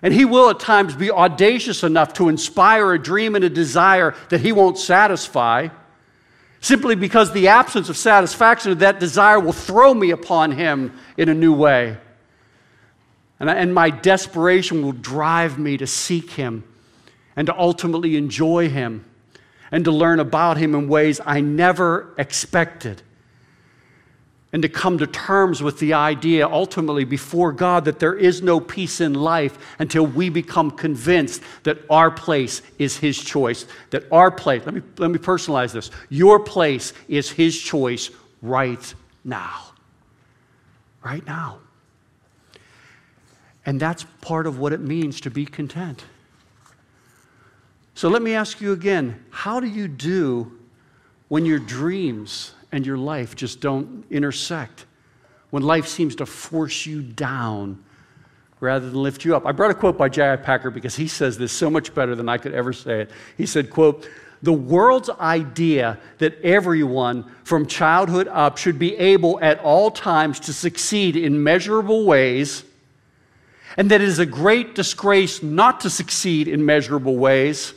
And 0.00 0.14
He 0.14 0.24
will 0.24 0.48
at 0.48 0.60
times 0.60 0.96
be 0.96 1.10
audacious 1.10 1.82
enough 1.82 2.14
to 2.14 2.30
inspire 2.30 2.94
a 2.94 2.98
dream 2.98 3.34
and 3.34 3.44
a 3.44 3.50
desire 3.50 4.14
that 4.30 4.40
He 4.40 4.52
won't 4.52 4.78
satisfy 4.78 5.68
simply 6.60 6.94
because 6.94 7.32
the 7.32 7.48
absence 7.48 7.88
of 7.88 7.96
satisfaction 7.96 8.72
of 8.72 8.80
that 8.80 9.00
desire 9.00 9.38
will 9.38 9.52
throw 9.52 9.94
me 9.94 10.10
upon 10.10 10.52
him 10.52 10.98
in 11.16 11.28
a 11.28 11.34
new 11.34 11.52
way. 11.52 11.96
And, 13.40 13.50
I, 13.50 13.54
and 13.54 13.72
my 13.72 13.90
desperation 13.90 14.82
will 14.82 14.92
drive 14.92 15.58
me 15.58 15.76
to 15.76 15.86
seek 15.86 16.30
him 16.32 16.64
and 17.36 17.46
to 17.46 17.56
ultimately 17.56 18.16
enjoy 18.16 18.68
him 18.68 19.04
and 19.70 19.84
to 19.84 19.92
learn 19.92 20.18
about 20.18 20.56
him 20.56 20.74
in 20.74 20.88
ways 20.88 21.20
I 21.24 21.40
never 21.40 22.14
expected 22.18 23.02
and 24.52 24.62
to 24.62 24.68
come 24.68 24.96
to 24.98 25.06
terms 25.06 25.62
with 25.62 25.78
the 25.78 25.92
idea 25.92 26.48
ultimately 26.48 27.04
before 27.04 27.52
God 27.52 27.84
that 27.84 27.98
there 27.98 28.14
is 28.14 28.40
no 28.40 28.60
peace 28.60 29.00
in 29.00 29.12
life 29.12 29.58
until 29.78 30.06
we 30.06 30.30
become 30.30 30.70
convinced 30.70 31.42
that 31.64 31.78
our 31.90 32.10
place 32.10 32.62
is 32.78 32.96
His 32.96 33.18
choice. 33.18 33.66
That 33.90 34.10
our 34.10 34.30
place, 34.30 34.62
let 34.64 34.74
me, 34.74 34.82
let 34.96 35.10
me 35.10 35.18
personalize 35.18 35.72
this, 35.72 35.90
your 36.08 36.40
place 36.40 36.94
is 37.08 37.30
His 37.30 37.60
choice 37.60 38.10
right 38.40 38.94
now. 39.22 39.64
Right 41.04 41.26
now. 41.26 41.58
And 43.66 43.78
that's 43.78 44.04
part 44.22 44.46
of 44.46 44.58
what 44.58 44.72
it 44.72 44.80
means 44.80 45.20
to 45.22 45.30
be 45.30 45.44
content. 45.44 46.04
So 47.94 48.08
let 48.08 48.22
me 48.22 48.32
ask 48.32 48.62
you 48.62 48.72
again 48.72 49.22
how 49.28 49.60
do 49.60 49.66
you 49.66 49.88
do 49.88 50.58
when 51.28 51.44
your 51.44 51.58
dreams 51.58 52.52
and 52.72 52.86
your 52.86 52.98
life 52.98 53.34
just 53.34 53.60
don't 53.60 54.04
intersect. 54.10 54.86
When 55.50 55.62
life 55.62 55.86
seems 55.86 56.16
to 56.16 56.26
force 56.26 56.84
you 56.86 57.02
down 57.02 57.82
rather 58.60 58.90
than 58.90 59.02
lift 59.02 59.24
you 59.24 59.36
up. 59.36 59.46
I 59.46 59.52
brought 59.52 59.70
a 59.70 59.74
quote 59.74 59.96
by 59.96 60.08
J.I. 60.08 60.36
Packer 60.36 60.70
because 60.70 60.96
he 60.96 61.08
says 61.08 61.38
this 61.38 61.52
so 61.52 61.70
much 61.70 61.94
better 61.94 62.14
than 62.14 62.28
I 62.28 62.38
could 62.38 62.52
ever 62.52 62.72
say 62.72 63.02
it. 63.02 63.10
He 63.36 63.46
said, 63.46 63.70
quote, 63.70 64.08
the 64.42 64.52
world's 64.52 65.10
idea 65.10 65.98
that 66.18 66.40
everyone 66.42 67.24
from 67.44 67.66
childhood 67.66 68.28
up 68.28 68.56
should 68.56 68.78
be 68.78 68.96
able 68.96 69.40
at 69.40 69.58
all 69.60 69.90
times 69.90 70.38
to 70.40 70.52
succeed 70.52 71.16
in 71.16 71.42
measurable 71.42 72.04
ways, 72.04 72.62
and 73.76 73.90
that 73.90 74.00
it 74.00 74.08
is 74.08 74.18
a 74.20 74.26
great 74.26 74.74
disgrace 74.74 75.42
not 75.42 75.80
to 75.80 75.90
succeed 75.90 76.46
in 76.46 76.64
measurable 76.64 77.16
ways, 77.16 77.74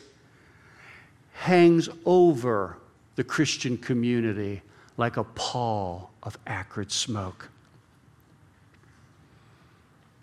hangs 1.33 1.89
over 2.05 2.77
the 3.15 3.23
Christian 3.23 3.77
community 3.77 4.61
like 5.01 5.17
a 5.17 5.23
pall 5.23 6.11
of 6.21 6.37
acrid 6.45 6.91
smoke. 6.91 7.49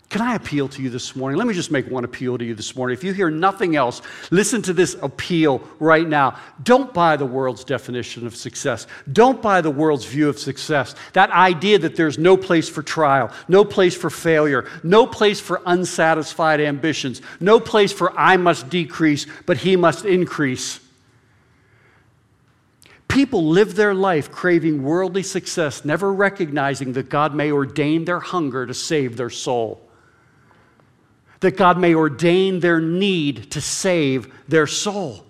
Can 0.09 0.21
I 0.21 0.33
appeal 0.33 0.67
to 0.69 0.81
you 0.81 0.89
this 0.89 1.15
morning? 1.15 1.37
Let 1.37 1.47
me 1.47 1.53
just 1.53 1.69
make 1.69 1.85
one 1.91 2.03
appeal 2.03 2.37
to 2.37 2.45
you 2.45 2.55
this 2.55 2.75
morning. 2.75 2.97
If 2.97 3.03
you 3.03 3.13
hear 3.13 3.29
nothing 3.29 3.75
else, 3.75 4.01
listen 4.31 4.61
to 4.63 4.73
this 4.73 4.95
appeal 5.03 5.61
right 5.79 6.07
now. 6.07 6.39
Don't 6.63 6.91
buy 6.93 7.15
the 7.15 7.25
world's 7.25 7.63
definition 7.63 8.25
of 8.25 8.35
success. 8.35 8.87
Don't 9.11 9.39
buy 9.39 9.61
the 9.61 9.69
world's 9.69 10.05
view 10.05 10.29
of 10.29 10.39
success. 10.39 10.95
That 11.13 11.29
idea 11.29 11.77
that 11.79 11.95
there's 11.95 12.17
no 12.17 12.37
place 12.37 12.67
for 12.67 12.81
trial, 12.81 13.31
no 13.47 13.63
place 13.63 13.95
for 13.95 14.09
failure, 14.09 14.65
no 14.81 15.05
place 15.05 15.39
for 15.39 15.61
unsatisfied 15.65 16.59
ambitions, 16.61 17.21
no 17.39 17.59
place 17.59 17.91
for 17.91 18.17
I 18.17 18.37
must 18.37 18.69
decrease, 18.69 19.27
but 19.45 19.57
he 19.57 19.75
must 19.75 20.05
increase. 20.05 20.79
People 23.09 23.47
live 23.47 23.75
their 23.75 23.95
life 23.95 24.31
craving 24.31 24.83
worldly 24.83 25.23
success, 25.23 25.83
never 25.83 26.13
recognizing 26.13 26.93
that 26.93 27.09
God 27.09 27.33
may 27.33 27.51
ordain 27.51 28.05
their 28.05 28.19
hunger 28.19 28.67
to 28.67 28.73
save 28.73 29.17
their 29.17 29.31
soul. 29.31 29.81
That 31.39 31.57
God 31.57 31.79
may 31.79 31.95
ordain 31.95 32.59
their 32.59 32.79
need 32.79 33.49
to 33.51 33.61
save 33.61 34.31
their 34.47 34.67
soul. 34.67 35.25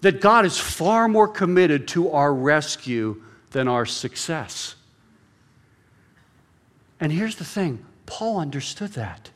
That 0.00 0.22
God 0.22 0.46
is 0.46 0.58
far 0.58 1.06
more 1.06 1.28
committed 1.28 1.86
to 1.88 2.10
our 2.10 2.32
rescue 2.32 3.22
than 3.50 3.68
our 3.68 3.84
success. 3.84 4.74
And 6.98 7.12
here's 7.12 7.36
the 7.36 7.44
thing 7.44 7.84
Paul 8.06 8.38
understood 8.38 8.94
that. 8.94 9.28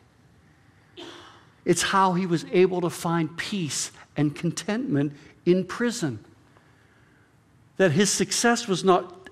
It's 1.67 1.83
how 1.83 2.15
he 2.15 2.25
was 2.25 2.47
able 2.53 2.81
to 2.81 2.89
find 2.89 3.37
peace 3.37 3.93
and 4.17 4.35
contentment 4.35 5.13
in 5.45 5.67
prison 5.67 6.25
that 7.81 7.93
his 7.93 8.11
success 8.11 8.69
was 8.69 8.85
not 8.85 9.31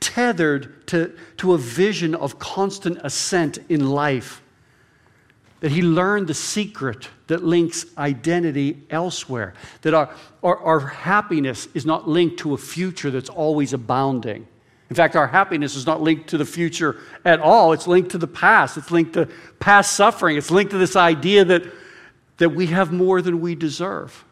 tethered 0.00 0.84
to, 0.88 1.16
to 1.36 1.52
a 1.52 1.58
vision 1.58 2.12
of 2.12 2.36
constant 2.40 2.98
ascent 3.04 3.58
in 3.68 3.88
life. 3.90 4.42
That 5.60 5.70
he 5.70 5.82
learned 5.82 6.26
the 6.26 6.34
secret 6.34 7.08
that 7.28 7.44
links 7.44 7.86
identity 7.96 8.82
elsewhere. 8.90 9.54
That 9.82 9.94
our, 9.94 10.12
our, 10.42 10.58
our 10.58 10.80
happiness 10.80 11.68
is 11.72 11.86
not 11.86 12.08
linked 12.08 12.40
to 12.40 12.52
a 12.52 12.58
future 12.58 13.12
that's 13.12 13.30
always 13.30 13.72
abounding. 13.72 14.48
In 14.90 14.96
fact, 14.96 15.14
our 15.14 15.28
happiness 15.28 15.76
is 15.76 15.86
not 15.86 16.00
linked 16.00 16.30
to 16.30 16.36
the 16.36 16.44
future 16.44 16.96
at 17.24 17.38
all. 17.38 17.72
It's 17.72 17.86
linked 17.86 18.10
to 18.10 18.18
the 18.18 18.26
past. 18.26 18.76
It's 18.76 18.90
linked 18.90 19.12
to 19.12 19.28
past 19.60 19.92
suffering. 19.92 20.36
It's 20.36 20.50
linked 20.50 20.72
to 20.72 20.78
this 20.78 20.96
idea 20.96 21.44
that, 21.44 21.62
that 22.38 22.48
we 22.48 22.66
have 22.66 22.92
more 22.92 23.22
than 23.22 23.40
we 23.40 23.54
deserve 23.54 24.24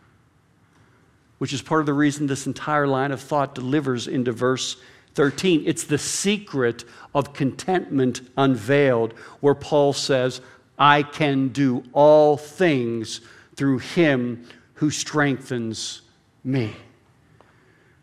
which 1.38 1.52
is 1.52 1.62
part 1.62 1.80
of 1.80 1.86
the 1.86 1.92
reason 1.92 2.26
this 2.26 2.46
entire 2.46 2.86
line 2.86 3.12
of 3.12 3.20
thought 3.20 3.54
delivers 3.54 4.08
into 4.08 4.32
verse 4.32 4.76
13. 5.14 5.64
It's 5.66 5.84
the 5.84 5.98
secret 5.98 6.84
of 7.14 7.32
contentment 7.32 8.20
unveiled, 8.36 9.12
where 9.40 9.54
Paul 9.54 9.92
says, 9.92 10.40
I 10.78 11.02
can 11.02 11.48
do 11.48 11.84
all 11.92 12.36
things 12.36 13.22
through 13.56 13.78
him 13.78 14.46
who 14.74 14.90
strengthens 14.90 16.02
me. 16.44 16.74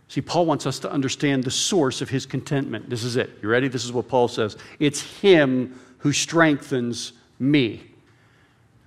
See, 0.08 0.22
Paul 0.22 0.46
wants 0.46 0.68
us 0.68 0.80
to 0.80 0.92
understand 0.92 1.44
the 1.44 1.52
source 1.52 2.02
of 2.02 2.10
his 2.10 2.26
contentment. 2.26 2.90
This 2.90 3.04
is 3.04 3.16
it. 3.16 3.32
You 3.42 3.50
ready? 3.50 3.68
This 3.68 3.86
is 3.86 3.92
what 3.92 4.08
Paul 4.08 4.28
says 4.28 4.58
It's 4.80 5.02
him 5.02 5.80
who 6.00 6.12
strengthens 6.12 7.14
me. 7.40 7.84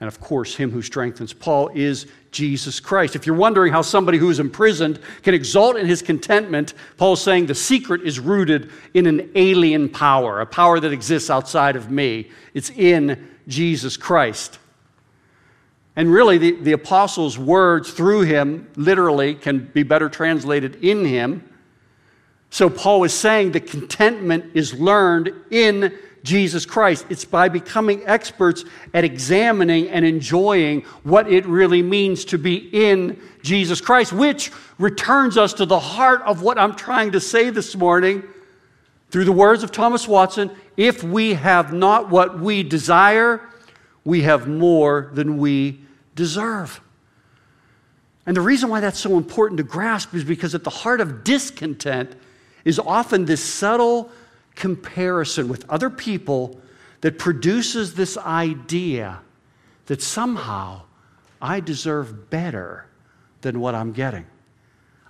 And 0.01 0.09
of 0.09 0.21
course, 0.21 0.55
him 0.55 0.71
who 0.71 0.83
strengthens 0.83 1.33
Paul 1.33 1.71
is 1.75 2.07
Jesus 2.37 2.81
Christ. 2.81 3.17
If 3.17 3.27
you're 3.27 3.35
wondering 3.35 3.73
how 3.73 3.81
somebody 3.81 4.19
who 4.19 4.29
is 4.29 4.41
imprisoned 4.41 5.01
can 5.23 5.33
exalt 5.33 5.77
in 5.77 5.87
his 5.87 6.03
contentment, 6.03 6.75
Paul's 6.99 7.23
saying 7.23 7.47
the 7.47 7.55
secret 7.55 8.03
is 8.03 8.21
rooted 8.21 8.71
in 8.93 9.07
an 9.07 9.31
alien 9.35 9.89
power, 9.89 10.43
a 10.43 10.47
power 10.47 10.79
that 10.79 10.93
exists 10.93 11.31
outside 11.31 11.77
of 11.77 11.91
me. 11.91 12.31
It's 12.53 12.69
in 12.69 13.27
Jesus 13.49 13.97
Christ. 13.97 14.59
And 15.97 16.13
really, 16.13 16.37
the, 16.37 16.53
the 16.61 16.73
apostles' 16.73 17.39
words 17.39 17.91
through 17.91 18.23
him 18.23 18.69
literally 18.77 19.35
can 19.35 19.71
be 19.73 19.83
better 19.83 20.11
translated 20.11 20.85
in 20.85 21.07
him. 21.07 21.49
So 22.51 22.69
Paul 22.69 23.03
is 23.05 23.15
saying 23.15 23.53
the 23.53 23.61
contentment 23.61 24.51
is 24.53 24.75
learned 24.75 25.33
in 25.51 25.97
Jesus 26.27 26.67
Christ. 26.67 27.07
It's 27.09 27.25
by 27.25 27.49
becoming 27.49 28.03
experts 28.05 28.65
at 28.93 29.05
examining 29.05 29.89
and 29.89 30.05
enjoying 30.05 30.83
what 31.05 31.33
it 31.33 31.47
really 31.47 31.83
means 31.83 32.25
to 32.27 32.39
be 32.39 32.57
in 32.73 33.19
Jesus 33.43 33.81
Christ, 33.81 34.13
which 34.13 34.51
returns 34.79 35.39
us 35.39 35.55
to 35.55 35.65
the 35.65 35.79
heart 35.79 36.21
of 36.23 36.43
what 36.43 36.59
I'm 36.59 36.75
trying 36.75 37.13
to 37.13 37.21
say 37.21 37.49
this 37.49 37.77
morning 37.77 38.25
through 39.11 39.25
the 39.25 39.33
words 39.33 39.63
of 39.63 39.71
Thomas 39.71 40.07
Watson 40.07 40.51
if 40.77 41.03
we 41.03 41.35
have 41.35 41.73
not 41.73 42.11
what 42.11 42.39
we 42.39 42.63
desire, 42.63 43.41
we 44.05 44.23
have 44.23 44.47
more 44.47 45.11
than 45.15 45.39
we 45.39 45.81
deserve. 46.15 46.81
And 48.27 48.37
the 48.37 48.41
reason 48.41 48.69
why 48.69 48.81
that's 48.81 48.99
so 48.99 49.17
important 49.17 49.59
to 49.59 49.63
grasp 49.63 50.13
is 50.13 50.25
because 50.25 50.55
at 50.55 50.65
the 50.65 50.71
heart 50.71 51.01
of 51.01 51.23
discontent 51.23 52.15
is 52.65 52.81
often 52.81 53.25
this 53.25 53.43
subtle 53.43 54.11
comparison 54.57 55.49
with 55.49 55.69
other 55.71 55.89
people 55.89 56.61
that 57.03 57.19
produces 57.19 57.95
this 57.95 58.19
idea 58.19 59.21
that 59.87 60.03
somehow 60.03 60.83
I 61.41 61.61
deserve 61.61 62.31
better 62.31 62.87
than 63.43 63.61
what 63.61 63.75
I'm 63.75 63.93
getting. 63.93 64.27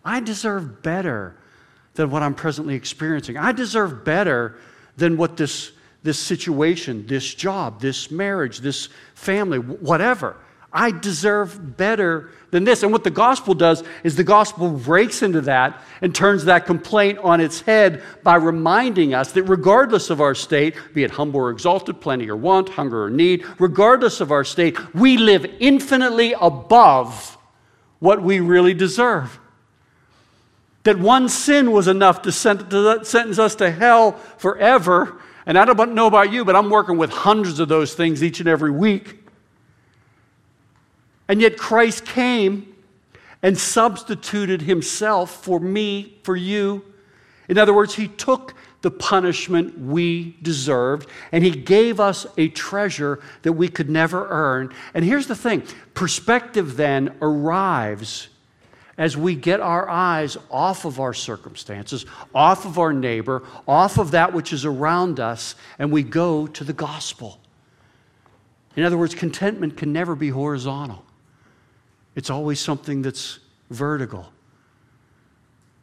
I 0.04 0.20
deserve 0.20 0.82
better 0.82 1.36
than 1.94 2.10
what 2.10 2.22
I'm 2.22 2.34
presently 2.34 2.74
experiencing. 2.74 3.38
I 3.38 3.52
deserve 3.52 4.04
better 4.04 4.58
than 4.96 5.16
what 5.16 5.36
this, 5.36 5.72
this 6.02 6.18
situation, 6.18 7.06
this 7.06 7.34
job, 7.34 7.80
this 7.80 8.10
marriage, 8.10 8.58
this 8.58 8.88
family, 9.14 9.58
whatever. 9.58 10.36
I 10.76 10.90
deserve 10.90 11.78
better 11.78 12.28
than 12.50 12.64
this. 12.64 12.82
And 12.82 12.92
what 12.92 13.02
the 13.02 13.10
gospel 13.10 13.54
does 13.54 13.82
is 14.04 14.14
the 14.14 14.24
gospel 14.24 14.68
breaks 14.68 15.22
into 15.22 15.40
that 15.40 15.82
and 16.02 16.14
turns 16.14 16.44
that 16.44 16.66
complaint 16.66 17.18
on 17.20 17.40
its 17.40 17.62
head 17.62 18.02
by 18.22 18.34
reminding 18.34 19.14
us 19.14 19.32
that 19.32 19.44
regardless 19.44 20.10
of 20.10 20.20
our 20.20 20.34
state, 20.34 20.76
be 20.92 21.02
it 21.02 21.12
humble 21.12 21.40
or 21.40 21.50
exalted, 21.50 22.02
plenty 22.02 22.28
or 22.28 22.36
want, 22.36 22.68
hunger 22.68 23.04
or 23.04 23.10
need, 23.10 23.46
regardless 23.58 24.20
of 24.20 24.30
our 24.30 24.44
state, 24.44 24.76
we 24.94 25.16
live 25.16 25.46
infinitely 25.60 26.34
above 26.38 27.38
what 27.98 28.22
we 28.22 28.40
really 28.40 28.74
deserve. 28.74 29.40
That 30.82 30.98
one 30.98 31.30
sin 31.30 31.72
was 31.72 31.88
enough 31.88 32.20
to 32.22 32.32
sentence 32.32 33.38
us 33.38 33.54
to 33.56 33.70
hell 33.70 34.12
forever. 34.36 35.22
And 35.46 35.56
I 35.56 35.64
don't 35.64 35.94
know 35.94 36.06
about 36.06 36.30
you, 36.30 36.44
but 36.44 36.54
I'm 36.54 36.68
working 36.68 36.98
with 36.98 37.10
hundreds 37.10 37.60
of 37.60 37.68
those 37.68 37.94
things 37.94 38.22
each 38.22 38.40
and 38.40 38.48
every 38.48 38.70
week. 38.70 39.22
And 41.28 41.40
yet 41.40 41.56
Christ 41.56 42.04
came 42.04 42.74
and 43.42 43.56
substituted 43.56 44.62
himself 44.62 45.44
for 45.44 45.60
me, 45.60 46.18
for 46.22 46.36
you. 46.36 46.84
In 47.48 47.58
other 47.58 47.74
words, 47.74 47.94
he 47.94 48.08
took 48.08 48.54
the 48.82 48.90
punishment 48.90 49.78
we 49.78 50.36
deserved 50.42 51.08
and 51.32 51.42
he 51.42 51.50
gave 51.50 51.98
us 51.98 52.26
a 52.36 52.48
treasure 52.48 53.20
that 53.42 53.52
we 53.52 53.68
could 53.68 53.90
never 53.90 54.28
earn. 54.28 54.72
And 54.94 55.04
here's 55.04 55.26
the 55.26 55.36
thing 55.36 55.62
perspective 55.94 56.76
then 56.76 57.16
arrives 57.20 58.28
as 58.98 59.16
we 59.16 59.34
get 59.34 59.60
our 59.60 59.88
eyes 59.88 60.36
off 60.50 60.84
of 60.84 61.00
our 61.00 61.12
circumstances, 61.12 62.06
off 62.34 62.64
of 62.64 62.78
our 62.78 62.92
neighbor, 62.92 63.42
off 63.68 63.98
of 63.98 64.12
that 64.12 64.32
which 64.32 64.52
is 64.52 64.64
around 64.64 65.20
us, 65.20 65.54
and 65.78 65.92
we 65.92 66.02
go 66.02 66.46
to 66.46 66.64
the 66.64 66.72
gospel. 66.72 67.38
In 68.74 68.84
other 68.84 68.96
words, 68.96 69.14
contentment 69.14 69.76
can 69.76 69.92
never 69.92 70.14
be 70.14 70.30
horizontal. 70.30 71.05
It's 72.16 72.30
always 72.30 72.58
something 72.58 73.02
that's 73.02 73.38
vertical. 73.70 74.32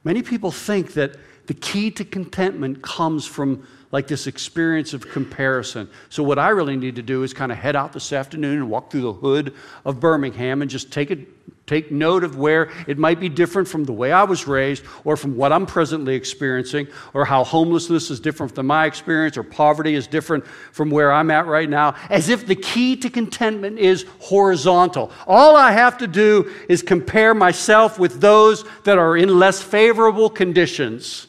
Many 0.04 0.22
people 0.22 0.52
think 0.52 0.94
that 0.94 1.16
the 1.46 1.54
key 1.54 1.92
to 1.92 2.04
contentment 2.04 2.82
comes 2.82 3.26
from 3.26 3.66
like 3.92 4.08
this 4.08 4.28
experience 4.28 4.94
of 4.94 5.08
comparison. 5.08 5.88
So, 6.10 6.24
what 6.24 6.40
I 6.40 6.50
really 6.50 6.76
need 6.76 6.96
to 6.96 7.02
do 7.02 7.24
is 7.24 7.34
kind 7.34 7.52
of 7.52 7.58
head 7.58 7.76
out 7.76 7.94
this 7.94 8.12
afternoon 8.12 8.58
and 8.58 8.70
walk 8.70 8.92
through 8.92 9.02
the 9.02 9.14
hood 9.14 9.54
of 9.86 10.00
Birmingham 10.00 10.62
and 10.62 10.72
just 10.72 10.92
take 10.92 11.12
it 11.12 11.28
Take 11.66 11.93
note 11.93 12.26
of 12.26 12.38
where 12.38 12.72
it 12.88 12.97
might 12.97 13.22
be 13.22 13.30
different 13.30 13.70
from 13.70 13.86
the 13.86 13.93
way 13.93 14.11
I 14.11 14.24
was 14.24 14.47
raised 14.47 14.84
or 15.05 15.16
from 15.16 15.38
what 15.38 15.53
I'm 15.53 15.66
presently 15.66 16.14
experiencing, 16.14 16.89
or 17.14 17.24
how 17.24 17.45
homelessness 17.45 18.11
is 18.11 18.20
different 18.20 18.53
from 18.53 18.68
my 18.68 18.86
experience, 18.86 19.38
or 19.38 19.43
poverty 19.43 19.93
is 19.93 20.05
different 20.05 20.45
from 20.45 20.89
where 20.89 21.09
I'm 21.09 21.32
at 21.32 21.45
right 21.45 21.70
now, 21.70 21.95
as 22.09 22.28
if 22.28 22.45
the 22.45 22.55
key 22.55 22.97
to 22.97 23.09
contentment 23.09 23.80
is 23.80 24.05
horizontal. 24.20 25.09
All 25.26 25.55
I 25.55 25.72
have 25.72 25.97
to 25.99 26.07
do 26.07 26.53
is 26.68 26.82
compare 26.82 27.34
myself 27.34 27.97
with 27.97 28.20
those 28.20 28.66
that 28.84 28.97
are 28.97 29.16
in 29.16 29.39
less 29.39 29.61
favorable 29.61 30.30
conditions. 30.30 31.28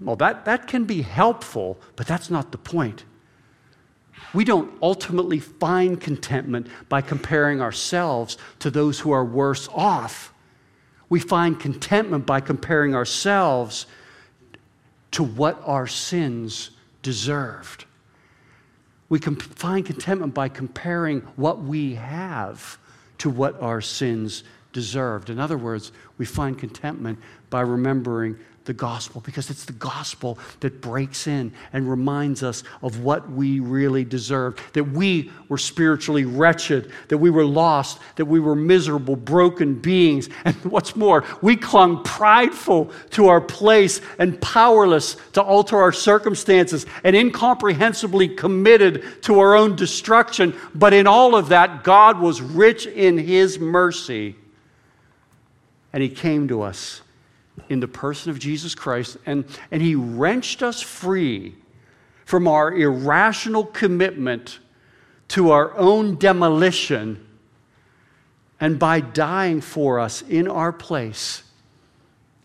Well, 0.00 0.16
that, 0.16 0.46
that 0.46 0.68
can 0.68 0.84
be 0.84 1.02
helpful, 1.02 1.78
but 1.96 2.06
that's 2.06 2.30
not 2.30 2.50
the 2.50 2.58
point. 2.58 3.04
We 4.34 4.44
don't 4.44 4.76
ultimately 4.82 5.38
find 5.38 6.00
contentment 6.00 6.66
by 6.88 7.00
comparing 7.00 7.60
ourselves 7.60 8.36
to 8.58 8.70
those 8.70 9.00
who 9.00 9.12
are 9.12 9.24
worse 9.24 9.68
off. 9.72 10.34
We 11.08 11.20
find 11.20 11.58
contentment 11.58 12.26
by 12.26 12.40
comparing 12.40 12.94
ourselves 12.94 13.86
to 15.12 15.22
what 15.22 15.62
our 15.64 15.86
sins 15.86 16.70
deserved. 17.02 17.84
We 19.08 19.20
can 19.20 19.36
find 19.36 19.86
contentment 19.86 20.34
by 20.34 20.48
comparing 20.48 21.20
what 21.36 21.62
we 21.62 21.94
have 21.94 22.78
to 23.18 23.30
what 23.30 23.60
our 23.62 23.80
sins 23.80 24.42
deserved. 24.72 25.30
In 25.30 25.38
other 25.38 25.56
words, 25.56 25.92
we 26.18 26.26
find 26.26 26.58
contentment 26.58 27.20
by 27.48 27.60
remembering 27.60 28.36
the 28.64 28.72
gospel 28.72 29.20
because 29.20 29.50
it's 29.50 29.64
the 29.64 29.72
gospel 29.74 30.38
that 30.60 30.80
breaks 30.80 31.26
in 31.26 31.52
and 31.72 31.88
reminds 31.88 32.42
us 32.42 32.64
of 32.82 33.00
what 33.00 33.30
we 33.30 33.60
really 33.60 34.04
deserve 34.04 34.60
that 34.72 34.84
we 34.84 35.30
were 35.48 35.58
spiritually 35.58 36.24
wretched, 36.24 36.90
that 37.08 37.18
we 37.18 37.30
were 37.30 37.44
lost, 37.44 37.98
that 38.16 38.24
we 38.24 38.40
were 38.40 38.54
miserable, 38.54 39.16
broken 39.16 39.74
beings. 39.74 40.28
And 40.44 40.56
what's 40.64 40.94
more, 40.94 41.24
we 41.40 41.56
clung 41.56 42.02
prideful 42.02 42.90
to 43.10 43.28
our 43.28 43.40
place 43.40 44.02
and 44.18 44.38
powerless 44.42 45.16
to 45.32 45.42
alter 45.42 45.78
our 45.78 45.92
circumstances 45.92 46.84
and 47.02 47.16
incomprehensibly 47.16 48.28
committed 48.28 49.22
to 49.22 49.40
our 49.40 49.54
own 49.54 49.74
destruction. 49.74 50.54
But 50.74 50.92
in 50.92 51.06
all 51.06 51.34
of 51.34 51.48
that, 51.48 51.82
God 51.82 52.20
was 52.20 52.42
rich 52.42 52.86
in 52.86 53.16
His 53.16 53.58
mercy. 53.58 54.36
And 55.94 56.02
He 56.02 56.10
came 56.10 56.48
to 56.48 56.60
us 56.62 57.00
in 57.68 57.80
the 57.80 57.88
person 57.88 58.30
of 58.30 58.38
Jesus 58.38 58.74
Christ, 58.74 59.16
and, 59.26 59.44
and 59.70 59.80
He 59.80 59.94
wrenched 59.94 60.62
us 60.62 60.80
free 60.80 61.54
from 62.24 62.48
our 62.48 62.72
irrational 62.72 63.64
commitment 63.64 64.58
to 65.28 65.50
our 65.50 65.76
own 65.76 66.16
demolition. 66.16 67.26
And 68.60 68.78
by 68.78 69.00
dying 69.00 69.60
for 69.60 69.98
us 70.00 70.22
in 70.22 70.48
our 70.48 70.72
place, 70.72 71.42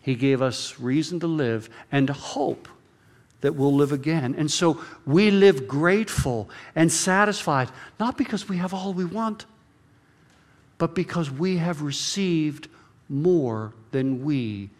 He 0.02 0.14
gave 0.14 0.42
us 0.42 0.78
reason 0.78 1.20
to 1.20 1.26
live 1.26 1.68
and 1.90 2.08
hope 2.08 2.68
that 3.40 3.54
we'll 3.54 3.74
live 3.74 3.92
again. 3.92 4.34
And 4.36 4.50
so 4.50 4.80
we 5.06 5.30
live 5.30 5.66
grateful 5.66 6.50
and 6.74 6.92
satisfied, 6.92 7.70
not 7.98 8.18
because 8.18 8.48
we 8.48 8.58
have 8.58 8.74
all 8.74 8.92
we 8.92 9.04
want, 9.04 9.46
but 10.78 10.94
because 10.94 11.30
we 11.30 11.56
have 11.56 11.82
received 11.82 12.68
more 13.08 13.72
than 13.92 14.24
we 14.24 14.70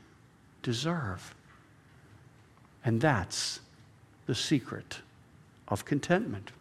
deserve. 0.62 1.34
And 2.84 3.00
that's 3.00 3.60
the 4.26 4.34
secret 4.34 5.00
of 5.68 5.84
contentment. 5.84 6.52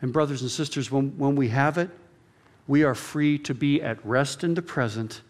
And, 0.00 0.12
brothers 0.12 0.42
and 0.42 0.50
sisters, 0.50 0.90
when, 0.90 1.16
when 1.16 1.36
we 1.36 1.48
have 1.48 1.78
it, 1.78 1.90
we 2.66 2.82
are 2.82 2.94
free 2.94 3.38
to 3.38 3.54
be 3.54 3.80
at 3.82 4.04
rest 4.04 4.42
in 4.42 4.54
the 4.54 4.62
present 4.62 5.22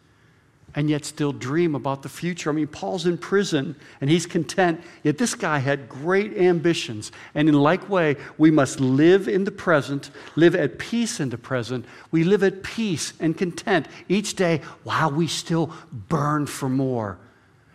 and 0.75 0.89
yet 0.89 1.05
still 1.05 1.33
dream 1.33 1.75
about 1.75 2.03
the 2.03 2.09
future. 2.09 2.51
I 2.51 2.53
mean, 2.53 2.67
Paul's 2.67 3.07
in 3.07 3.19
prison 3.19 3.77
and 4.01 4.09
he's 4.09 4.27
content, 4.27 4.81
yet 5.03 5.19
this 5.19 5.35
guy 5.35 5.59
had 5.59 5.89
great 5.89 6.37
ambitions. 6.37 7.13
And 7.35 7.49
in 7.49 7.55
like 7.55 7.89
way, 7.89 8.17
we 8.39 8.51
must 8.51 8.81
live 8.81 9.29
in 9.29 9.45
the 9.45 9.51
present, 9.51 10.11
live 10.37 10.55
at 10.55 10.79
peace 10.79 11.21
in 11.21 11.31
the 11.31 11.39
present. 11.39 11.85
We 12.11 12.25
live 12.25 12.43
at 12.43 12.63
peace 12.63 13.13
and 13.21 13.37
content 13.37 13.87
each 14.09 14.35
day 14.35 14.61
while 14.85 15.11
we 15.11 15.27
still 15.27 15.73
burn 15.93 16.47
for 16.47 16.69
more 16.69 17.19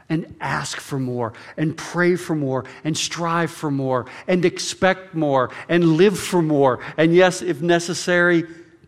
and 0.10 0.36
ask 0.40 0.80
for 0.80 1.00
more 1.00 1.34
and 1.58 1.76
pray 1.76 2.16
for 2.16 2.36
more 2.36 2.64
and 2.84 2.98
strive 2.98 3.52
for 3.52 3.70
more 3.70 4.06
and 4.28 4.46
expect 4.46 5.14
more 5.14 5.52
and 5.70 5.98
live 5.98 6.18
for 6.18 6.42
more. 6.42 6.80
And 6.98 7.14
yes, 7.14 7.42
if 7.42 7.62
necessary, 7.62 8.46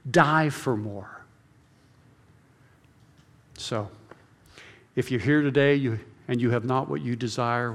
die 0.10 0.50
for 0.50 0.78
more. 0.78 1.24
So, 3.58 3.90
if 4.96 5.12
you're 5.12 5.20
here 5.20 5.42
today 5.42 5.76
you, 5.76 6.00
and 6.28 6.42
you 6.42 6.52
have 6.52 6.66
not 6.66 6.90
what 6.90 7.02
you 7.02 7.16
desire, 7.16 7.72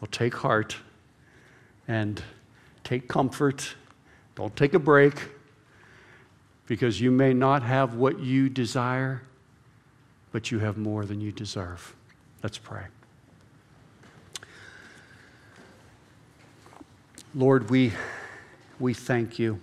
well, 0.00 0.08
take 0.10 0.34
heart 0.34 0.76
and 1.88 2.22
take 2.84 3.08
comfort. 3.08 3.74
Don't 4.34 4.54
take 4.56 4.74
a 4.74 4.78
break. 4.78 5.14
because 6.70 7.00
you 7.00 7.10
may 7.10 7.34
not 7.34 7.64
have 7.64 7.96
what 7.96 8.20
you 8.20 8.48
desire, 8.48 9.22
but 10.30 10.52
you 10.52 10.60
have 10.60 10.78
more 10.78 11.04
than 11.04 11.20
you 11.20 11.32
deserve. 11.32 11.96
Let's 12.44 12.58
pray. 12.58 12.84
Lord, 17.34 17.70
we, 17.70 17.92
we 18.78 18.94
thank 18.94 19.36
you 19.36 19.58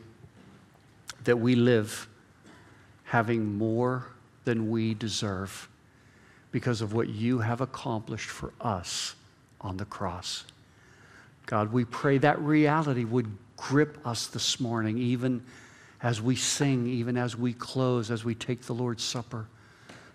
that 1.23 1.39
we 1.39 1.55
live 1.55 2.09
having 3.05 3.57
more 3.57 4.07
than 4.43 4.69
we 4.69 4.93
deserve 4.93 5.69
because 6.51 6.81
of 6.81 6.93
what 6.93 7.09
you 7.09 7.39
have 7.39 7.61
accomplished 7.61 8.29
for 8.29 8.53
us 8.61 9.15
on 9.61 9.77
the 9.77 9.85
cross. 9.85 10.45
God, 11.45 11.71
we 11.71 11.85
pray 11.85 12.17
that 12.19 12.39
reality 12.39 13.03
would 13.03 13.31
grip 13.55 13.97
us 14.05 14.27
this 14.27 14.59
morning, 14.59 14.97
even 14.97 15.43
as 16.01 16.21
we 16.21 16.35
sing, 16.35 16.87
even 16.87 17.17
as 17.17 17.35
we 17.35 17.53
close, 17.53 18.11
as 18.11 18.23
we 18.23 18.35
take 18.35 18.61
the 18.63 18.73
Lord's 18.73 19.03
Supper. 19.03 19.47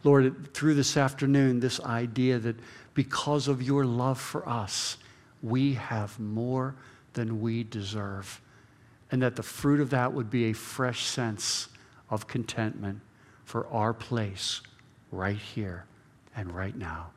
Lord, 0.05 0.53
through 0.55 0.74
this 0.74 0.97
afternoon, 0.97 1.61
this 1.61 1.80
idea 1.80 2.39
that 2.39 2.57
because 2.95 3.49
of 3.49 3.62
your 3.62 3.85
love 3.85 4.20
for 4.20 4.49
us, 4.49 4.97
we 5.43 5.74
have 5.74 6.18
more 6.20 6.74
than 7.14 7.41
we 7.41 7.64
deserve. 7.64 8.41
And 9.11 9.22
that 9.22 9.37
the 9.37 9.43
fruit 9.43 9.80
of 9.80 9.91
that 9.91 10.12
would 10.12 10.30
be 10.30 10.47
a 10.47 10.53
fresh 10.53 11.05
sense 11.05 11.68
of 12.11 12.26
contentment 12.26 13.01
for 13.45 13.66
our 13.68 13.93
place 13.93 14.61
right 15.11 15.37
here 15.37 15.85
and 16.37 16.55
right 16.55 16.76
now. 16.76 17.11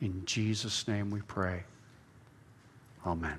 In 0.00 0.24
Jesus' 0.24 0.86
name 0.88 1.10
we 1.10 1.20
pray. 1.22 1.64
Amen. 3.06 3.38